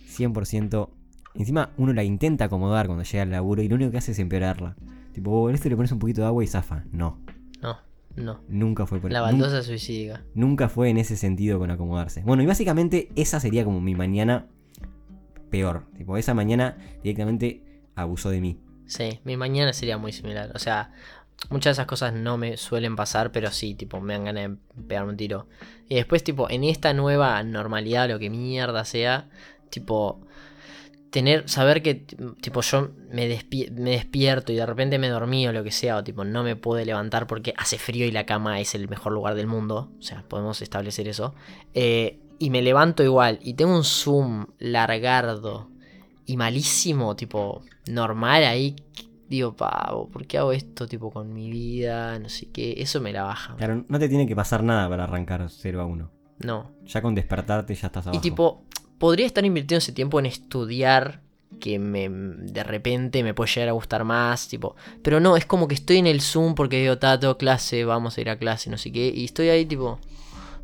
100%. 0.07 0.89
Encima 1.35 1.71
uno 1.77 1.93
la 1.93 2.03
intenta 2.03 2.45
acomodar 2.45 2.87
cuando 2.87 3.03
llega 3.03 3.23
al 3.23 3.31
laburo 3.31 3.61
y 3.61 3.67
lo 3.67 3.75
único 3.75 3.91
que 3.91 3.97
hace 3.97 4.11
es 4.11 4.19
empeorarla. 4.19 4.75
Tipo, 5.13 5.31
vos 5.31 5.53
esto 5.53 5.69
le 5.69 5.75
pones 5.75 5.91
un 5.91 5.99
poquito 5.99 6.21
de 6.21 6.27
agua 6.27 6.43
y 6.43 6.47
zafa. 6.47 6.85
No. 6.91 7.19
No, 7.61 7.79
No. 8.15 8.41
Nunca 8.47 8.85
fue 8.85 8.99
por 8.99 9.11
La 9.11 9.21
baldosa 9.21 9.61
suicida. 9.63 10.23
Nunca 10.33 10.69
fue 10.69 10.89
en 10.89 10.97
ese 10.97 11.15
sentido 11.15 11.59
con 11.59 11.71
acomodarse. 11.71 12.21
Bueno, 12.21 12.43
y 12.43 12.45
básicamente 12.45 13.09
esa 13.15 13.39
sería 13.39 13.63
como 13.63 13.81
mi 13.81 13.95
mañana 13.95 14.47
peor. 15.49 15.87
Tipo, 15.97 16.17
esa 16.17 16.33
mañana 16.33 16.77
directamente 17.03 17.63
abusó 17.95 18.29
de 18.29 18.41
mí. 18.41 18.59
Sí, 18.85 19.19
mi 19.25 19.35
mañana 19.37 19.73
sería 19.73 19.97
muy 19.97 20.13
similar. 20.13 20.51
O 20.55 20.59
sea, 20.59 20.91
muchas 21.49 21.71
de 21.71 21.81
esas 21.81 21.87
cosas 21.87 22.13
no 22.13 22.37
me 22.37 22.57
suelen 22.57 22.95
pasar, 22.95 23.31
pero 23.31 23.51
sí, 23.51 23.75
tipo, 23.75 24.01
me 24.01 24.13
dan 24.13 24.25
ganas 24.25 24.49
de 24.49 24.83
pegarme 24.87 25.11
un 25.11 25.17
tiro. 25.17 25.47
Y 25.87 25.95
después, 25.95 26.23
tipo, 26.23 26.49
en 26.49 26.63
esta 26.63 26.93
nueva 26.93 27.41
normalidad, 27.43 28.09
lo 28.09 28.19
que 28.19 28.29
mierda 28.29 28.85
sea, 28.85 29.29
tipo, 29.69 30.21
tener, 31.09 31.47
saber 31.49 31.81
que, 31.81 31.95
tipo, 32.41 32.61
yo 32.61 32.91
me, 33.11 33.27
despierto 33.27 34.51
y 34.51 34.55
de 34.55 34.65
repente 34.65 34.99
me 34.99 35.09
dormí 35.09 35.47
o 35.47 35.53
lo 35.53 35.63
que 35.63 35.71
sea, 35.71 35.97
o 35.97 36.03
tipo, 36.03 36.25
no 36.25 36.43
me 36.43 36.55
puedo 36.55 36.83
levantar 36.83 37.27
porque 37.27 37.53
hace 37.57 37.77
frío 37.77 38.05
y 38.05 38.11
la 38.11 38.25
cama 38.25 38.59
es 38.59 38.75
el 38.75 38.89
mejor 38.89 39.13
lugar 39.13 39.35
del 39.35 39.47
mundo. 39.47 39.89
O 39.99 40.01
sea, 40.01 40.23
podemos 40.27 40.61
establecer 40.61 41.07
eso. 41.07 41.33
Eh, 41.73 42.19
y 42.39 42.49
me 42.49 42.61
levanto 42.61 43.03
igual 43.03 43.39
y 43.41 43.55
tengo 43.55 43.75
un 43.75 43.83
zoom 43.83 44.47
largardo 44.59 45.69
y 46.25 46.37
malísimo, 46.37 47.15
tipo, 47.15 47.63
normal 47.87 48.43
ahí 48.43 48.75
digo, 49.29 49.55
pavo, 49.55 50.09
¿por 50.09 50.25
qué 50.25 50.37
hago 50.37 50.51
esto 50.51 50.87
tipo 50.87 51.11
con 51.11 51.33
mi 51.33 51.49
vida? 51.49 52.17
No 52.19 52.29
sé 52.29 52.49
qué, 52.51 52.75
eso 52.77 53.01
me 53.01 53.11
la 53.11 53.23
baja. 53.23 53.55
Claro, 53.55 53.85
no 53.87 53.99
te 53.99 54.09
tiene 54.09 54.27
que 54.27 54.35
pasar 54.35 54.63
nada 54.63 54.87
para 54.89 55.03
arrancar 55.03 55.47
0 55.49 55.81
a 55.81 55.85
1. 55.85 56.11
No. 56.39 56.71
Ya 56.85 57.01
con 57.01 57.15
despertarte 57.15 57.73
ya 57.75 57.87
estás 57.87 58.07
abajo. 58.07 58.17
Y 58.17 58.21
tipo, 58.21 58.63
podría 58.97 59.25
estar 59.25 59.45
invirtiendo 59.45 59.79
ese 59.79 59.91
tiempo 59.91 60.19
en 60.19 60.27
estudiar 60.27 61.21
que 61.59 61.79
me, 61.79 62.09
de 62.09 62.63
repente 62.63 63.23
me 63.23 63.33
puede 63.33 63.51
llegar 63.51 63.69
a 63.69 63.73
gustar 63.73 64.03
más, 64.03 64.47
tipo, 64.47 64.75
pero 65.01 65.19
no, 65.19 65.37
es 65.37 65.45
como 65.45 65.67
que 65.67 65.75
estoy 65.75 65.97
en 65.97 66.07
el 66.07 66.21
Zoom 66.21 66.55
porque 66.55 66.79
digo, 66.81 66.97
tato, 66.97 67.37
clase, 67.37 67.85
vamos 67.85 68.17
a 68.17 68.21
ir 68.21 68.29
a 68.29 68.37
clase, 68.37 68.69
no 68.69 68.77
sé 68.77 68.91
qué, 68.91 69.11
y 69.13 69.25
estoy 69.25 69.49
ahí 69.49 69.65
tipo, 69.65 69.99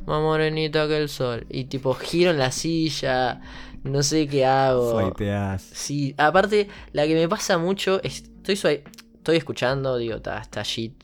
más 0.06 0.22
morenita 0.22 0.88
que 0.88 0.98
el 0.98 1.10
sol, 1.10 1.48
y 1.50 1.66
tipo, 1.66 1.94
giro 1.94 2.32
en 2.32 2.38
la 2.38 2.52
silla, 2.52 3.42
no 3.84 4.04
sé 4.04 4.28
qué 4.28 4.46
hago. 4.46 5.00
Swipeas. 5.00 5.62
Sí, 5.62 6.16
aparte, 6.18 6.68
la 6.92 7.06
que 7.06 7.16
me 7.16 7.28
pasa 7.28 7.58
mucho 7.58 8.02
es 8.04 8.24
Estoy, 8.46 8.84
estoy 9.16 9.38
escuchando, 9.38 9.98
digo, 9.98 10.18
esta 10.18 10.64
shit 10.64 11.02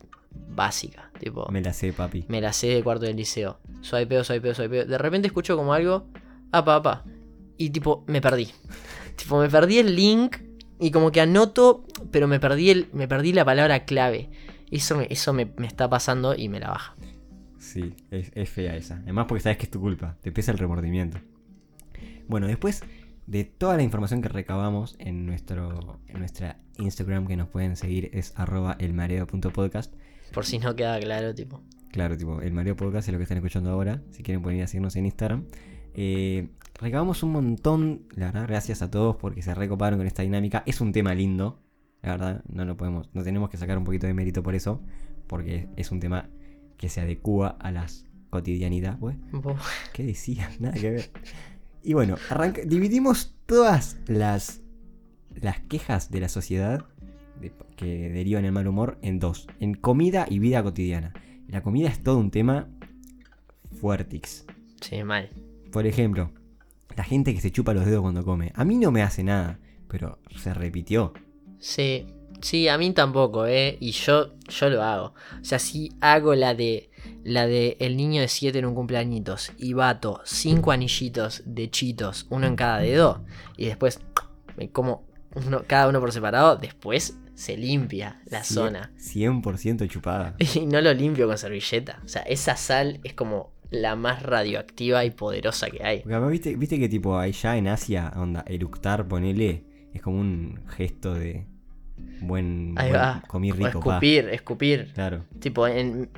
básica. 0.50 1.09
Tipo, 1.19 1.48
me 1.50 1.62
la 1.62 1.71
sé, 1.71 1.93
papi. 1.93 2.25
Me 2.27 2.41
la 2.41 2.51
sé 2.51 2.67
de 2.67 2.83
cuarto 2.83 3.05
del 3.05 3.15
liceo. 3.15 3.59
Swipeo, 3.79 4.25
swipeo, 4.25 4.53
swipeo. 4.53 4.86
De 4.86 4.98
repente 4.98 5.27
escucho 5.27 5.55
como 5.55 5.74
algo. 5.74 6.07
Apa, 6.51 6.75
apa. 6.75 7.05
Y 7.57 7.69
tipo, 7.69 8.03
me 8.07 8.19
perdí. 8.19 8.50
tipo, 9.15 9.39
me 9.39 9.48
perdí 9.48 9.79
el 9.79 9.95
link. 9.95 10.38
Y 10.81 10.91
como 10.91 11.13
que 11.13 11.21
anoto. 11.21 11.86
Pero 12.12 12.27
me 12.27 12.41
perdí 12.41 12.71
el. 12.71 12.89
Me 12.91 13.07
perdí 13.07 13.31
la 13.31 13.45
palabra 13.45 13.86
clave. 13.86 14.29
Eso 14.69 14.98
me, 14.98 15.07
eso 15.09 15.31
me, 15.31 15.50
está 15.63 15.89
pasando 15.89 16.36
y 16.36 16.50
me 16.50 16.59
la 16.59 16.71
baja. 16.71 16.95
Sí, 17.57 17.95
es, 18.12 18.31
es, 18.36 18.50
fea 18.50 18.75
esa. 18.75 18.95
Además 18.95 19.27
porque 19.29 19.43
sabes 19.43 19.57
que 19.57 19.63
es 19.63 19.71
tu 19.71 19.79
culpa. 19.79 20.17
Te 20.21 20.33
pesa 20.33 20.51
el 20.51 20.57
remordimiento. 20.57 21.19
Bueno, 22.29 22.48
después 22.48 22.83
de 23.27 23.43
toda 23.43 23.75
la 23.75 23.83
información 23.83 24.21
que 24.21 24.29
recabamos 24.29 24.95
en, 25.00 25.25
nuestro, 25.25 26.00
en 26.07 26.19
nuestra 26.19 26.59
Instagram 26.77 27.27
que 27.27 27.36
nos 27.36 27.50
pueden 27.50 27.75
seguir 27.75 28.09
es 28.13 28.33
arroba 28.38 28.77
elmareo.podcast. 28.79 29.93
Por 30.33 30.45
si 30.45 30.59
no 30.59 30.75
queda 30.75 31.00
claro, 31.00 31.36
tipo. 31.36 31.62
Claro, 31.91 32.15
tipo, 32.15 32.41
el 32.41 32.53
Mareo 32.53 32.75
Podcast 32.75 33.07
es 33.07 33.13
lo 33.13 33.17
que 33.17 33.24
están 33.24 33.38
escuchando 33.38 33.71
ahora. 33.71 34.01
Si 34.12 34.21
quieren 34.21 34.43
pueden 34.43 34.59
ir 34.59 34.63
a 34.63 34.67
seguirnos 34.67 34.95
en 34.95 35.05
Instagram. 35.05 35.45
Eh, 35.95 36.50
recabamos 36.75 37.24
un 37.24 37.31
montón, 37.31 38.03
la 38.15 38.27
verdad, 38.27 38.45
gracias 38.48 38.83
a 38.83 38.91
todos 38.91 39.15
porque 39.15 39.41
se 39.41 39.55
recoparon 39.55 39.98
con 39.98 40.05
esta 40.05 40.21
dinámica. 40.21 40.62
Es 40.67 40.81
un 40.81 40.91
tema 40.91 41.15
lindo, 41.15 41.59
la 42.03 42.12
verdad, 42.12 42.43
no 42.48 42.63
lo 42.65 42.77
podemos, 42.77 43.09
no 43.13 43.24
tenemos 43.24 43.50
que 43.50 43.57
sacar 43.57 43.77
un 43.77 43.86
poquito 43.86 44.05
de 44.05 44.13
mérito 44.13 44.43
por 44.43 44.53
eso, 44.53 44.83
porque 45.25 45.67
es 45.77 45.91
un 45.91 46.00
tema 46.00 46.29
que 46.77 46.89
se 46.89 47.01
adecua 47.01 47.57
a 47.59 47.71
las 47.71 48.05
cotidianidades. 48.29 49.17
¿Qué 49.93 50.03
decías? 50.03 50.59
Nada 50.62 50.75
que 50.75 50.91
ver. 50.91 51.12
Y 51.83 51.93
bueno, 51.93 52.17
dividimos 52.65 53.36
todas 53.45 53.98
las, 54.07 54.62
las 55.36 55.59
quejas 55.62 56.12
de 56.12 56.19
la 56.19 56.29
sociedad 56.29 56.86
que 57.75 58.09
derivan 58.09 58.45
el 58.45 58.51
mal 58.51 58.67
humor 58.67 58.98
en 59.01 59.19
dos. 59.19 59.48
En 59.59 59.74
comida 59.74 60.25
y 60.29 60.39
vida 60.39 60.62
cotidiana. 60.62 61.13
La 61.48 61.63
comida 61.63 61.88
es 61.89 62.03
todo 62.03 62.17
un 62.17 62.31
tema 62.31 62.67
fuertix. 63.79 64.45
Sí, 64.81 65.03
mal. 65.03 65.29
Por 65.71 65.88
ejemplo, 65.88 66.31
la 66.95 67.03
gente 67.03 67.33
que 67.33 67.41
se 67.41 67.51
chupa 67.51 67.74
los 67.74 67.86
dedos 67.86 68.01
cuando 68.01 68.25
come. 68.25 68.51
A 68.55 68.65
mí 68.65 68.77
no 68.77 68.91
me 68.91 69.01
hace 69.01 69.24
nada, 69.24 69.59
pero 69.88 70.19
se 70.36 70.53
repitió. 70.53 71.13
Sí, 71.59 72.05
sí, 72.41 72.67
a 72.67 72.77
mí 72.77 72.91
tampoco, 72.91 73.46
¿eh? 73.46 73.77
Y 73.79 73.91
yo, 73.91 74.36
yo 74.48 74.69
lo 74.69 74.84
hago. 74.84 75.13
O 75.41 75.43
sea, 75.43 75.60
si 75.60 75.91
hago 76.01 76.36
la 76.36 76.53
de 76.53 76.89
la 77.24 77.48
de 77.48 77.77
el 77.79 77.98
niño 77.98 78.22
de 78.22 78.27
7 78.27 78.58
en 78.60 78.65
un 78.65 78.75
cumpleañitos 78.75 79.51
y 79.58 79.74
bato 79.74 80.22
5 80.24 80.72
anillitos 80.72 81.43
de 81.46 81.69
chitos, 81.69 82.27
uno 82.29 82.48
en 82.48 82.55
cada 82.55 82.79
dedo, 82.79 83.24
y 83.58 83.65
después 83.65 84.00
me 84.58 84.69
como 84.72 85.08
uno, 85.36 85.63
cada 85.67 85.88
uno 85.88 86.00
por 86.00 86.12
separado, 86.12 86.58
después 86.58 87.17
se 87.36 87.55
limpia 87.55 88.22
la 88.25 88.43
zona. 88.43 88.91
100% 88.98 89.88
chupada. 89.88 90.36
Y 90.55 90.65
no 90.65 90.81
lo 90.81 90.93
limpio 90.93 91.27
con 91.27 91.38
servilleta. 91.38 92.01
O 92.03 92.08
sea, 92.08 92.22
esa 92.24 92.55
sal 92.58 93.00
es 93.03 93.13
como 93.13 93.53
la 93.69 93.96
más 93.96 94.24
radioactiva 94.24 95.05
y 95.05 95.12
poderosa 95.12 95.69
que 95.69 95.84
hay. 95.84 96.03
¿viste, 96.29 96.55
viste 96.55 96.79
que 96.79 96.89
tipo 96.89 97.17
allá 97.17 97.55
en 97.55 97.67
Asia, 97.67 98.12
onda, 98.15 98.43
eructar, 98.48 99.08
ponele, 99.08 99.63
es 99.93 100.01
como 100.01 100.19
un 100.19 100.60
gesto 100.67 101.13
de 101.13 101.48
buen, 102.21 102.73
Ahí 102.77 102.91
va. 102.91 103.23
comí 103.27 103.51
rico. 103.51 103.67
escupir, 103.67 104.29
escupir. 104.29 104.91
Claro. 104.93 105.23
Tipo, 105.39 105.67
en, 105.67 106.09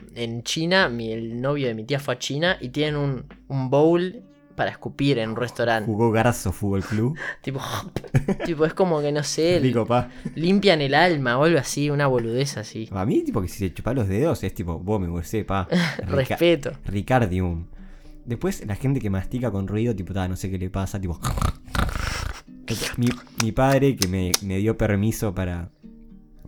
China, 0.44 0.90
mi, 0.90 1.12
el 1.12 1.42
novio 1.42 1.68
de 1.68 1.74
mi 1.74 1.84
tía 1.84 2.00
fue 2.00 2.16
a 2.16 2.20
China 2.20 2.58
y 2.60 2.70
tienen 2.70 2.96
un, 2.96 3.26
un 3.48 3.70
bowl 3.70 4.24
para 4.56 4.72
escupir 4.72 5.18
en 5.18 5.32
un 5.32 5.36
restaurante. 5.36 5.86
Jugó 5.86 6.12
Garzo 6.12 6.52
Fútbol 6.52 6.84
Club. 6.84 7.18
tipo, 7.42 7.60
tipo, 8.46 8.66
es 8.66 8.74
como 8.74 9.02
que 9.02 9.12
no 9.12 9.24
sé. 9.24 9.60
Rico, 9.64 9.86
pa. 9.86 10.10
Limpian 10.36 10.82
el 10.82 10.94
alma 10.94 11.38
o 11.38 11.44
algo 11.46 11.60
así, 11.60 11.90
una 11.90 12.08
boludez 12.08 12.58
así. 12.58 12.90
A 12.92 13.06
mí, 13.06 13.24
tipo, 13.24 13.42
que 13.42 13.48
si 13.48 13.60
se 13.60 13.74
chupa 13.74 13.94
los 13.94 14.08
dedos 14.08 14.44
es 14.44 14.54
tipo, 14.54 14.80
vos 14.80 15.00
me 15.00 15.08
gusté, 15.08 15.46
pa. 15.46 15.68
Respeto. 16.08 16.72
Ricardium. 16.86 17.66
Después, 18.26 18.64
la 18.68 18.76
gente 18.76 19.00
que 19.00 19.10
mastica 19.10 19.50
con 19.50 19.68
ruido, 19.68 19.96
tipo, 19.96 20.14
no 20.14 20.36
sé 20.36 20.52
qué 20.52 20.58
le 20.58 20.70
pasa, 20.70 21.00
tipo. 21.02 21.20
Mi, 22.98 23.52
padre 23.52 23.96
que 23.96 24.08
me, 24.08 24.58
dio 24.58 24.78
permiso 24.78 25.34
para, 25.34 25.70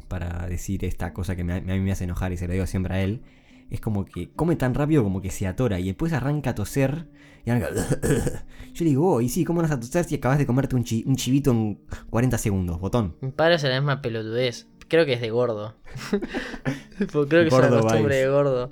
para 0.08 0.48
decir 0.48 0.86
esta 0.86 1.14
cosa 1.14 1.36
que 1.36 1.42
a 1.42 1.46
mí 1.46 1.80
me 1.80 1.92
hace 1.92 2.04
enojar 2.04 2.32
y 2.32 2.38
se 2.38 2.48
lo 2.48 2.54
digo 2.54 2.68
siempre 2.68 2.96
a 2.96 3.02
él, 3.02 3.22
es 3.70 3.80
como 3.80 4.06
que 4.06 4.32
come 4.32 4.56
tan 4.56 4.74
rápido 4.74 5.04
como 5.04 5.22
que 5.22 5.32
se 5.32 5.48
atora 5.48 5.80
y 5.80 5.86
después 5.86 6.14
arranca 6.14 6.52
a 6.52 6.56
toser 6.56 7.08
y 7.46 7.50
arranca... 7.50 7.70
Yo 8.74 8.84
le 8.86 8.90
digo, 8.90 9.14
oh, 9.14 9.22
y 9.22 9.30
sí, 9.30 9.46
¿cómo 9.46 9.62
vas 9.62 9.72
a 9.72 9.80
toser 9.80 10.06
si 10.06 10.16
acabas 10.16 10.38
de 10.38 10.46
comerte 10.46 10.76
un, 10.76 10.84
chivito 10.84 11.52
en 11.52 11.80
40 12.10 12.38
segundos? 12.38 12.80
Botón. 12.80 13.16
Mi 13.22 13.32
padre 13.32 13.56
es 13.56 13.64
la 13.64 13.80
misma 13.80 14.02
pelotudez. 14.02 14.68
Creo 14.88 15.06
que 15.06 15.14
es 15.14 15.22
de 15.22 15.30
gordo. 15.30 15.76
Creo 16.98 17.28
que 17.28 17.48
es 17.48 17.54
una 17.54 17.70
costumbre 17.70 18.16
de 18.16 18.28
gordo. 18.28 18.70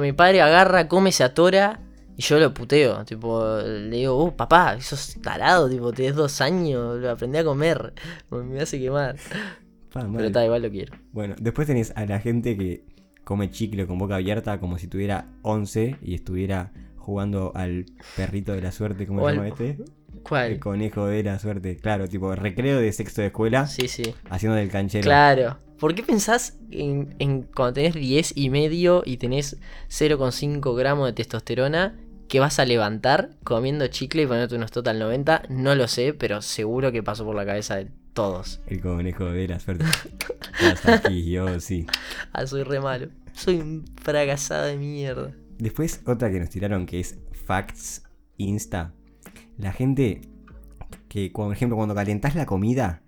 Mi 0.00 0.12
padre 0.12 0.42
agarra, 0.42 0.88
come, 0.88 1.12
se 1.12 1.24
atora 1.24 1.80
y 2.16 2.22
yo 2.22 2.38
lo 2.38 2.54
puteo, 2.54 3.04
tipo, 3.04 3.58
le 3.58 3.96
digo, 3.96 4.16
oh, 4.16 4.34
papá, 4.34 4.80
sos 4.80 5.16
tarado, 5.22 5.68
tipo, 5.68 5.92
tienes 5.92 6.16
dos 6.16 6.40
años, 6.40 6.98
lo 6.98 7.10
aprendí 7.10 7.38
a 7.38 7.44
comer, 7.44 7.92
me 8.30 8.60
hace 8.60 8.80
quemar. 8.80 9.16
Pero 9.92 10.24
está, 10.24 10.44
igual 10.44 10.62
lo 10.62 10.70
quiero. 10.70 10.96
Bueno, 11.12 11.34
después 11.38 11.66
tenés 11.66 11.92
a 11.96 12.06
la 12.06 12.18
gente 12.18 12.56
que 12.56 12.84
come 13.24 13.50
chicle 13.50 13.86
con 13.86 13.98
boca 13.98 14.16
abierta 14.16 14.60
como 14.60 14.78
si 14.78 14.86
tuviera 14.86 15.26
11 15.42 15.96
y 16.02 16.14
estuviera 16.14 16.72
jugando 16.96 17.52
al 17.54 17.86
perrito 18.16 18.52
de 18.52 18.62
la 18.62 18.72
suerte, 18.72 19.06
¿cómo 19.06 19.26
se 19.28 19.34
llama 19.34 19.48
este? 19.48 19.78
¿Cuál? 20.22 20.52
El 20.52 20.58
conejo 20.58 21.06
de 21.06 21.22
la 21.22 21.38
suerte, 21.38 21.76
claro, 21.76 22.08
tipo 22.08 22.34
recreo 22.34 22.80
de 22.80 22.92
sexto 22.92 23.20
de 23.20 23.28
escuela. 23.28 23.66
Sí, 23.66 23.88
sí. 23.88 24.14
Haciendo 24.30 24.56
del 24.56 24.70
canchero. 24.70 25.04
Claro. 25.04 25.58
¿Por 25.78 25.94
qué 25.94 26.02
pensás 26.02 26.58
en, 26.70 27.14
en 27.18 27.42
cuando 27.42 27.74
tenés 27.74 27.94
10 27.94 28.32
y 28.36 28.48
medio 28.48 29.02
y 29.04 29.18
tenés 29.18 29.58
0,5 29.88 30.74
gramos 30.74 31.06
de 31.06 31.12
testosterona 31.12 31.94
que 32.28 32.40
vas 32.40 32.58
a 32.58 32.64
levantar 32.64 33.30
comiendo 33.44 33.86
chicle 33.88 34.22
y 34.22 34.26
poniéndote 34.26 34.56
unos 34.56 34.72
total 34.72 34.98
90, 34.98 35.44
no 35.48 35.74
lo 35.74 35.88
sé, 35.88 36.12
pero 36.14 36.42
seguro 36.42 36.92
que 36.92 37.02
pasó 37.02 37.24
por 37.24 37.34
la 37.34 37.46
cabeza 37.46 37.76
de 37.76 37.88
todos. 38.12 38.60
El 38.66 38.80
conejo 38.80 39.26
de 39.26 39.48
la 39.48 39.60
suerte. 39.60 39.84
aquí, 40.84 41.30
yo 41.30 41.60
sí. 41.60 41.86
Ah, 42.32 42.46
soy 42.46 42.62
re 42.62 42.80
malo. 42.80 43.08
Soy 43.32 43.56
un 43.56 43.84
fracasado 44.02 44.66
de 44.66 44.76
mierda. 44.76 45.32
Después, 45.58 46.02
otra 46.06 46.30
que 46.30 46.40
nos 46.40 46.50
tiraron 46.50 46.86
que 46.86 47.00
es 47.00 47.18
Facts 47.46 48.02
Insta. 48.36 48.92
La 49.58 49.72
gente 49.72 50.22
que, 51.08 51.30
por 51.30 51.52
ejemplo, 51.52 51.76
cuando 51.76 51.94
calentás 51.94 52.34
la 52.34 52.46
comida 52.46 53.02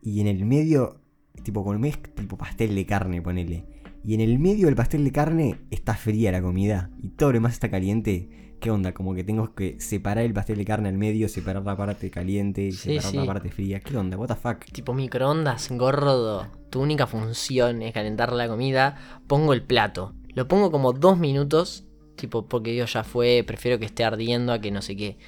y 0.00 0.20
en 0.20 0.26
el 0.26 0.44
medio, 0.44 1.00
tipo, 1.42 1.64
con 1.64 1.80
tipo 1.82 2.36
pastel 2.36 2.74
de 2.74 2.86
carne, 2.86 3.22
ponele. 3.22 3.64
Y 4.04 4.14
en 4.14 4.20
el 4.20 4.38
medio 4.38 4.66
del 4.66 4.74
pastel 4.74 5.04
de 5.04 5.12
carne 5.12 5.58
está 5.70 5.94
fría 5.94 6.32
la 6.32 6.42
comida 6.42 6.90
y 7.00 7.08
todo 7.10 7.30
lo 7.30 7.34
demás 7.34 7.52
está 7.52 7.70
caliente 7.70 8.42
¿Qué 8.62 8.70
onda? 8.70 8.94
Como 8.94 9.12
que 9.12 9.24
tengo 9.24 9.56
que 9.56 9.80
separar 9.80 10.24
el 10.24 10.32
pastel 10.32 10.56
de 10.56 10.64
carne 10.64 10.88
al 10.88 10.96
medio, 10.96 11.28
separar 11.28 11.64
la 11.64 11.76
parte 11.76 12.12
caliente 12.12 12.62
y 12.62 12.70
separar 12.70 13.12
la 13.12 13.26
parte 13.26 13.50
fría. 13.50 13.80
¿Qué 13.80 13.96
onda? 13.96 14.16
¿What 14.16 14.28
the 14.28 14.36
fuck? 14.36 14.64
Tipo 14.70 14.94
microondas, 14.94 15.68
gordo. 15.72 16.46
Tu 16.70 16.80
única 16.80 17.08
función 17.08 17.82
es 17.82 17.92
calentar 17.92 18.32
la 18.32 18.46
comida. 18.46 19.20
Pongo 19.26 19.52
el 19.52 19.64
plato. 19.64 20.14
Lo 20.34 20.46
pongo 20.46 20.70
como 20.70 20.92
dos 20.92 21.18
minutos, 21.18 21.86
tipo, 22.14 22.46
porque 22.46 22.70
digo, 22.70 22.86
ya 22.86 23.02
fue, 23.02 23.42
prefiero 23.44 23.80
que 23.80 23.84
esté 23.84 24.04
ardiendo 24.04 24.52
a 24.52 24.60
que 24.60 24.70
no 24.70 24.80
sé 24.80 24.94
qué. 24.94 25.18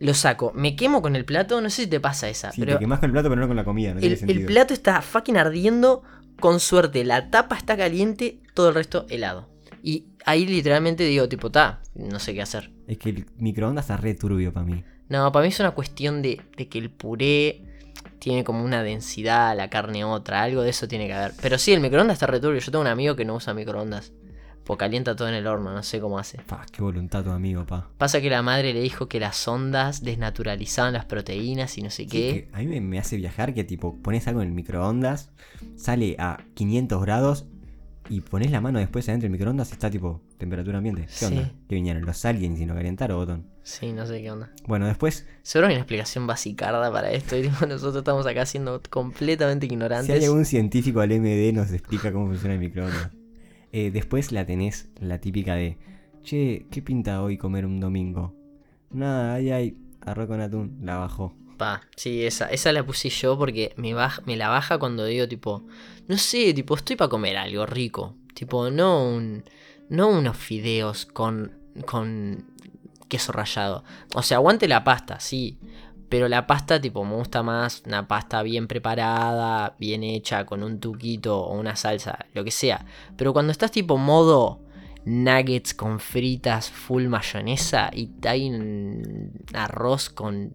Lo 0.00 0.12
saco, 0.12 0.50
me 0.52 0.74
quemo 0.74 1.02
con 1.02 1.14
el 1.14 1.24
plato, 1.24 1.60
no 1.60 1.70
sé 1.70 1.82
si 1.82 1.88
te 1.88 2.00
pasa 2.00 2.28
esa, 2.28 2.50
Sí, 2.50 2.62
pero 2.62 2.72
te 2.72 2.80
quemás 2.80 2.98
con 2.98 3.10
el 3.10 3.12
plato, 3.12 3.28
pero 3.28 3.42
no 3.42 3.46
con 3.46 3.56
la 3.56 3.64
comida. 3.64 3.94
No 3.94 4.00
tiene 4.00 4.18
el, 4.26 4.44
plato 4.46 4.74
está 4.74 5.00
fucking 5.02 5.36
ardiendo, 5.36 6.02
con 6.42 6.60
suerte, 6.60 7.04
la 7.04 7.30
tapa 7.30 7.56
está 7.56 7.76
caliente, 7.76 8.40
todo 8.52 8.68
el 8.68 8.74
resto 8.74 9.06
helado. 9.08 9.48
Y 9.82 10.08
ahí 10.26 10.44
literalmente 10.44 11.04
digo, 11.04 11.28
tipo, 11.28 11.50
ta, 11.50 11.80
no 11.94 12.18
sé 12.18 12.34
qué 12.34 12.42
hacer. 12.42 12.70
Es 12.88 12.98
que 12.98 13.10
el 13.10 13.26
microondas 13.38 13.84
está 13.84 13.96
re 13.96 14.14
turbio 14.14 14.52
para 14.52 14.66
mí. 14.66 14.84
No, 15.08 15.30
para 15.32 15.44
mí 15.44 15.48
es 15.48 15.60
una 15.60 15.70
cuestión 15.70 16.20
de, 16.20 16.42
de 16.56 16.68
que 16.68 16.78
el 16.78 16.90
puré 16.90 17.62
tiene 18.18 18.42
como 18.42 18.64
una 18.64 18.82
densidad, 18.82 19.56
la 19.56 19.70
carne 19.70 20.04
otra, 20.04 20.42
algo 20.42 20.62
de 20.62 20.70
eso 20.70 20.88
tiene 20.88 21.06
que 21.06 21.12
haber. 21.12 21.32
Pero 21.40 21.58
sí, 21.58 21.72
el 21.72 21.80
microondas 21.80 22.16
está 22.16 22.26
returbio. 22.26 22.60
Yo 22.60 22.72
tengo 22.72 22.82
un 22.82 22.88
amigo 22.88 23.14
que 23.14 23.24
no 23.24 23.36
usa 23.36 23.54
microondas. 23.54 24.12
Pues 24.64 24.78
calienta 24.78 25.16
todo 25.16 25.28
en 25.28 25.34
el 25.34 25.46
horno, 25.46 25.72
no 25.72 25.82
sé 25.82 26.00
cómo 26.00 26.18
hace. 26.18 26.38
Pa, 26.38 26.64
qué 26.70 26.82
voluntad 26.82 27.24
tu 27.24 27.30
amigo, 27.30 27.66
pa. 27.66 27.88
Pasa 27.98 28.20
que 28.20 28.30
la 28.30 28.42
madre 28.42 28.72
le 28.72 28.80
dijo 28.80 29.08
que 29.08 29.18
las 29.18 29.46
ondas 29.48 30.02
desnaturalizaban 30.04 30.92
las 30.92 31.04
proteínas 31.04 31.76
y 31.78 31.82
no 31.82 31.90
sé 31.90 32.04
Sí, 32.04 32.08
qué. 32.08 32.48
que 32.50 32.56
a 32.56 32.58
mí 32.60 32.66
me, 32.66 32.80
me 32.80 32.98
hace 32.98 33.16
viajar 33.16 33.54
que 33.54 33.64
tipo 33.64 33.96
pones 34.02 34.28
algo 34.28 34.40
en 34.42 34.48
el 34.48 34.54
microondas, 34.54 35.30
sale 35.76 36.14
a 36.18 36.38
500 36.54 37.02
grados 37.02 37.46
y 38.08 38.20
pones 38.20 38.50
la 38.50 38.60
mano 38.60 38.78
después 38.78 39.08
adentro 39.08 39.24
del 39.26 39.32
microondas 39.32 39.70
y 39.70 39.72
está 39.72 39.90
tipo 39.90 40.22
temperatura 40.38 40.78
ambiente. 40.78 41.02
¿Qué 41.02 41.08
Sí. 41.12 41.24
onda? 41.26 41.52
¿Qué 41.68 41.74
vinieron? 41.76 42.04
¿Los 42.04 42.24
aliens 42.24 42.60
y 42.60 42.66
no 42.66 42.74
calentaron, 42.74 43.16
botón? 43.18 43.46
Sí, 43.62 43.92
no 43.92 44.06
sé 44.06 44.20
qué 44.22 44.30
onda. 44.30 44.50
Bueno, 44.66 44.86
después, 44.86 45.26
Seguro 45.42 45.68
hay 45.68 45.74
una 45.74 45.82
explicación 45.82 46.26
basicarda 46.26 46.90
para 46.92 47.10
esto. 47.12 47.36
Y 47.38 47.42
tipo, 47.42 47.66
nosotros 47.66 47.96
estamos 47.96 48.26
acá 48.26 48.44
siendo 48.46 48.80
completamente 48.90 49.66
si 49.66 49.72
ignorantes. 49.72 50.10
hay 50.18 50.24
algún 50.24 50.44
científico 50.44 51.00
al 51.00 51.10
MD 51.10 51.52
nos 51.52 51.70
explica 51.72 52.12
cómo 52.12 52.26
funciona 52.26 52.54
el 52.54 52.60
microondas. 52.60 53.10
Eh, 53.72 53.90
después 53.90 54.32
la 54.32 54.44
tenés 54.44 54.88
la 55.00 55.18
típica 55.18 55.54
de, 55.54 55.78
che, 56.22 56.66
¿qué 56.70 56.82
pinta 56.82 57.22
hoy 57.22 57.38
comer 57.38 57.64
un 57.66 57.80
domingo? 57.80 58.34
Nada, 58.90 59.34
ahí 59.34 59.50
hay 59.50 59.76
arroz 60.02 60.28
con 60.28 60.40
atún, 60.40 60.78
la 60.82 60.98
bajó. 60.98 61.34
Pa, 61.56 61.80
sí, 61.96 62.24
esa, 62.24 62.46
esa 62.50 62.72
la 62.72 62.84
puse 62.84 63.08
yo 63.08 63.38
porque 63.38 63.72
me 63.76 64.36
la 64.36 64.48
baja 64.48 64.78
cuando 64.78 65.06
digo, 65.06 65.26
tipo, 65.26 65.64
no 66.06 66.18
sé, 66.18 66.52
tipo, 66.52 66.74
estoy 66.74 66.96
para 66.96 67.08
comer 67.08 67.36
algo 67.36 67.64
rico. 67.66 68.14
Tipo, 68.34 68.70
no 68.70 69.08
un, 69.08 69.44
no 69.88 70.08
unos 70.08 70.36
fideos 70.36 71.06
con, 71.06 71.52
con 71.86 72.44
queso 73.08 73.32
rallado. 73.32 73.84
O 74.14 74.22
sea, 74.22 74.38
aguante 74.38 74.68
la 74.68 74.84
pasta, 74.84 75.20
sí. 75.20 75.58
Pero 76.12 76.28
la 76.28 76.46
pasta, 76.46 76.78
tipo, 76.78 77.02
me 77.06 77.14
gusta 77.16 77.42
más 77.42 77.82
una 77.86 78.06
pasta 78.06 78.42
bien 78.42 78.66
preparada, 78.68 79.74
bien 79.78 80.02
hecha, 80.04 80.44
con 80.44 80.62
un 80.62 80.78
tuquito 80.78 81.40
o 81.40 81.58
una 81.58 81.74
salsa, 81.74 82.26
lo 82.34 82.44
que 82.44 82.50
sea. 82.50 82.84
Pero 83.16 83.32
cuando 83.32 83.50
estás 83.50 83.70
tipo 83.70 83.96
modo 83.96 84.60
nuggets 85.06 85.72
con 85.72 86.00
fritas, 86.00 86.70
full 86.70 87.06
mayonesa 87.08 87.90
y 87.94 88.10
hay 88.28 88.50
un 88.50 89.32
arroz 89.54 90.10
con 90.10 90.54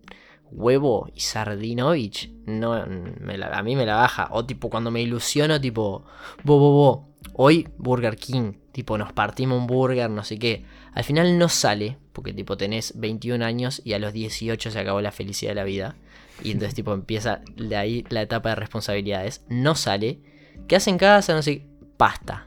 huevo 0.52 1.08
y 1.16 1.22
sardinovich, 1.22 2.32
no, 2.46 2.86
me 3.20 3.40
la- 3.40 3.48
a 3.58 3.64
mí 3.64 3.76
me 3.76 3.88
la 3.88 3.96
baja. 3.96 4.28
O 4.32 4.46
tipo 4.46 4.70
cuando 4.70 4.92
me 4.92 5.02
ilusiono, 5.02 5.60
tipo, 5.60 6.06
bo, 6.44 6.60
bo, 6.60 6.72
bo, 6.72 7.10
hoy 7.34 7.68
Burger 7.80 8.16
King, 8.16 8.54
tipo 8.78 8.96
nos 9.00 9.12
partimos 9.12 9.58
un 9.60 9.66
burger, 9.66 10.08
no 10.08 10.24
sé 10.24 10.38
qué. 10.38 10.64
Al 10.94 11.04
final 11.04 11.40
no 11.40 11.50
sale, 11.50 11.98
porque 12.14 12.32
tipo 12.32 12.58
tenés 12.58 12.94
21 12.96 13.44
años 13.44 13.82
y 13.84 13.94
a 13.94 14.00
los 14.00 14.14
18 14.14 14.70
se 14.70 14.78
acabó 14.80 15.02
la 15.02 15.12
felicidad 15.12 15.50
de 15.52 15.56
la 15.56 15.64
vida. 15.64 15.96
Y 16.44 16.52
entonces 16.52 16.76
tipo 16.76 16.94
empieza 16.94 17.42
de 17.56 17.76
ahí 17.76 18.06
la 18.10 18.22
etapa 18.22 18.50
de 18.50 18.56
responsabilidades. 18.56 19.44
No 19.50 19.74
sale. 19.74 20.20
¿Qué 20.68 20.76
hace 20.76 20.92
en 20.92 21.00
casa? 21.00 21.34
No 21.34 21.42
sé. 21.42 21.66
Pasta. 21.98 22.46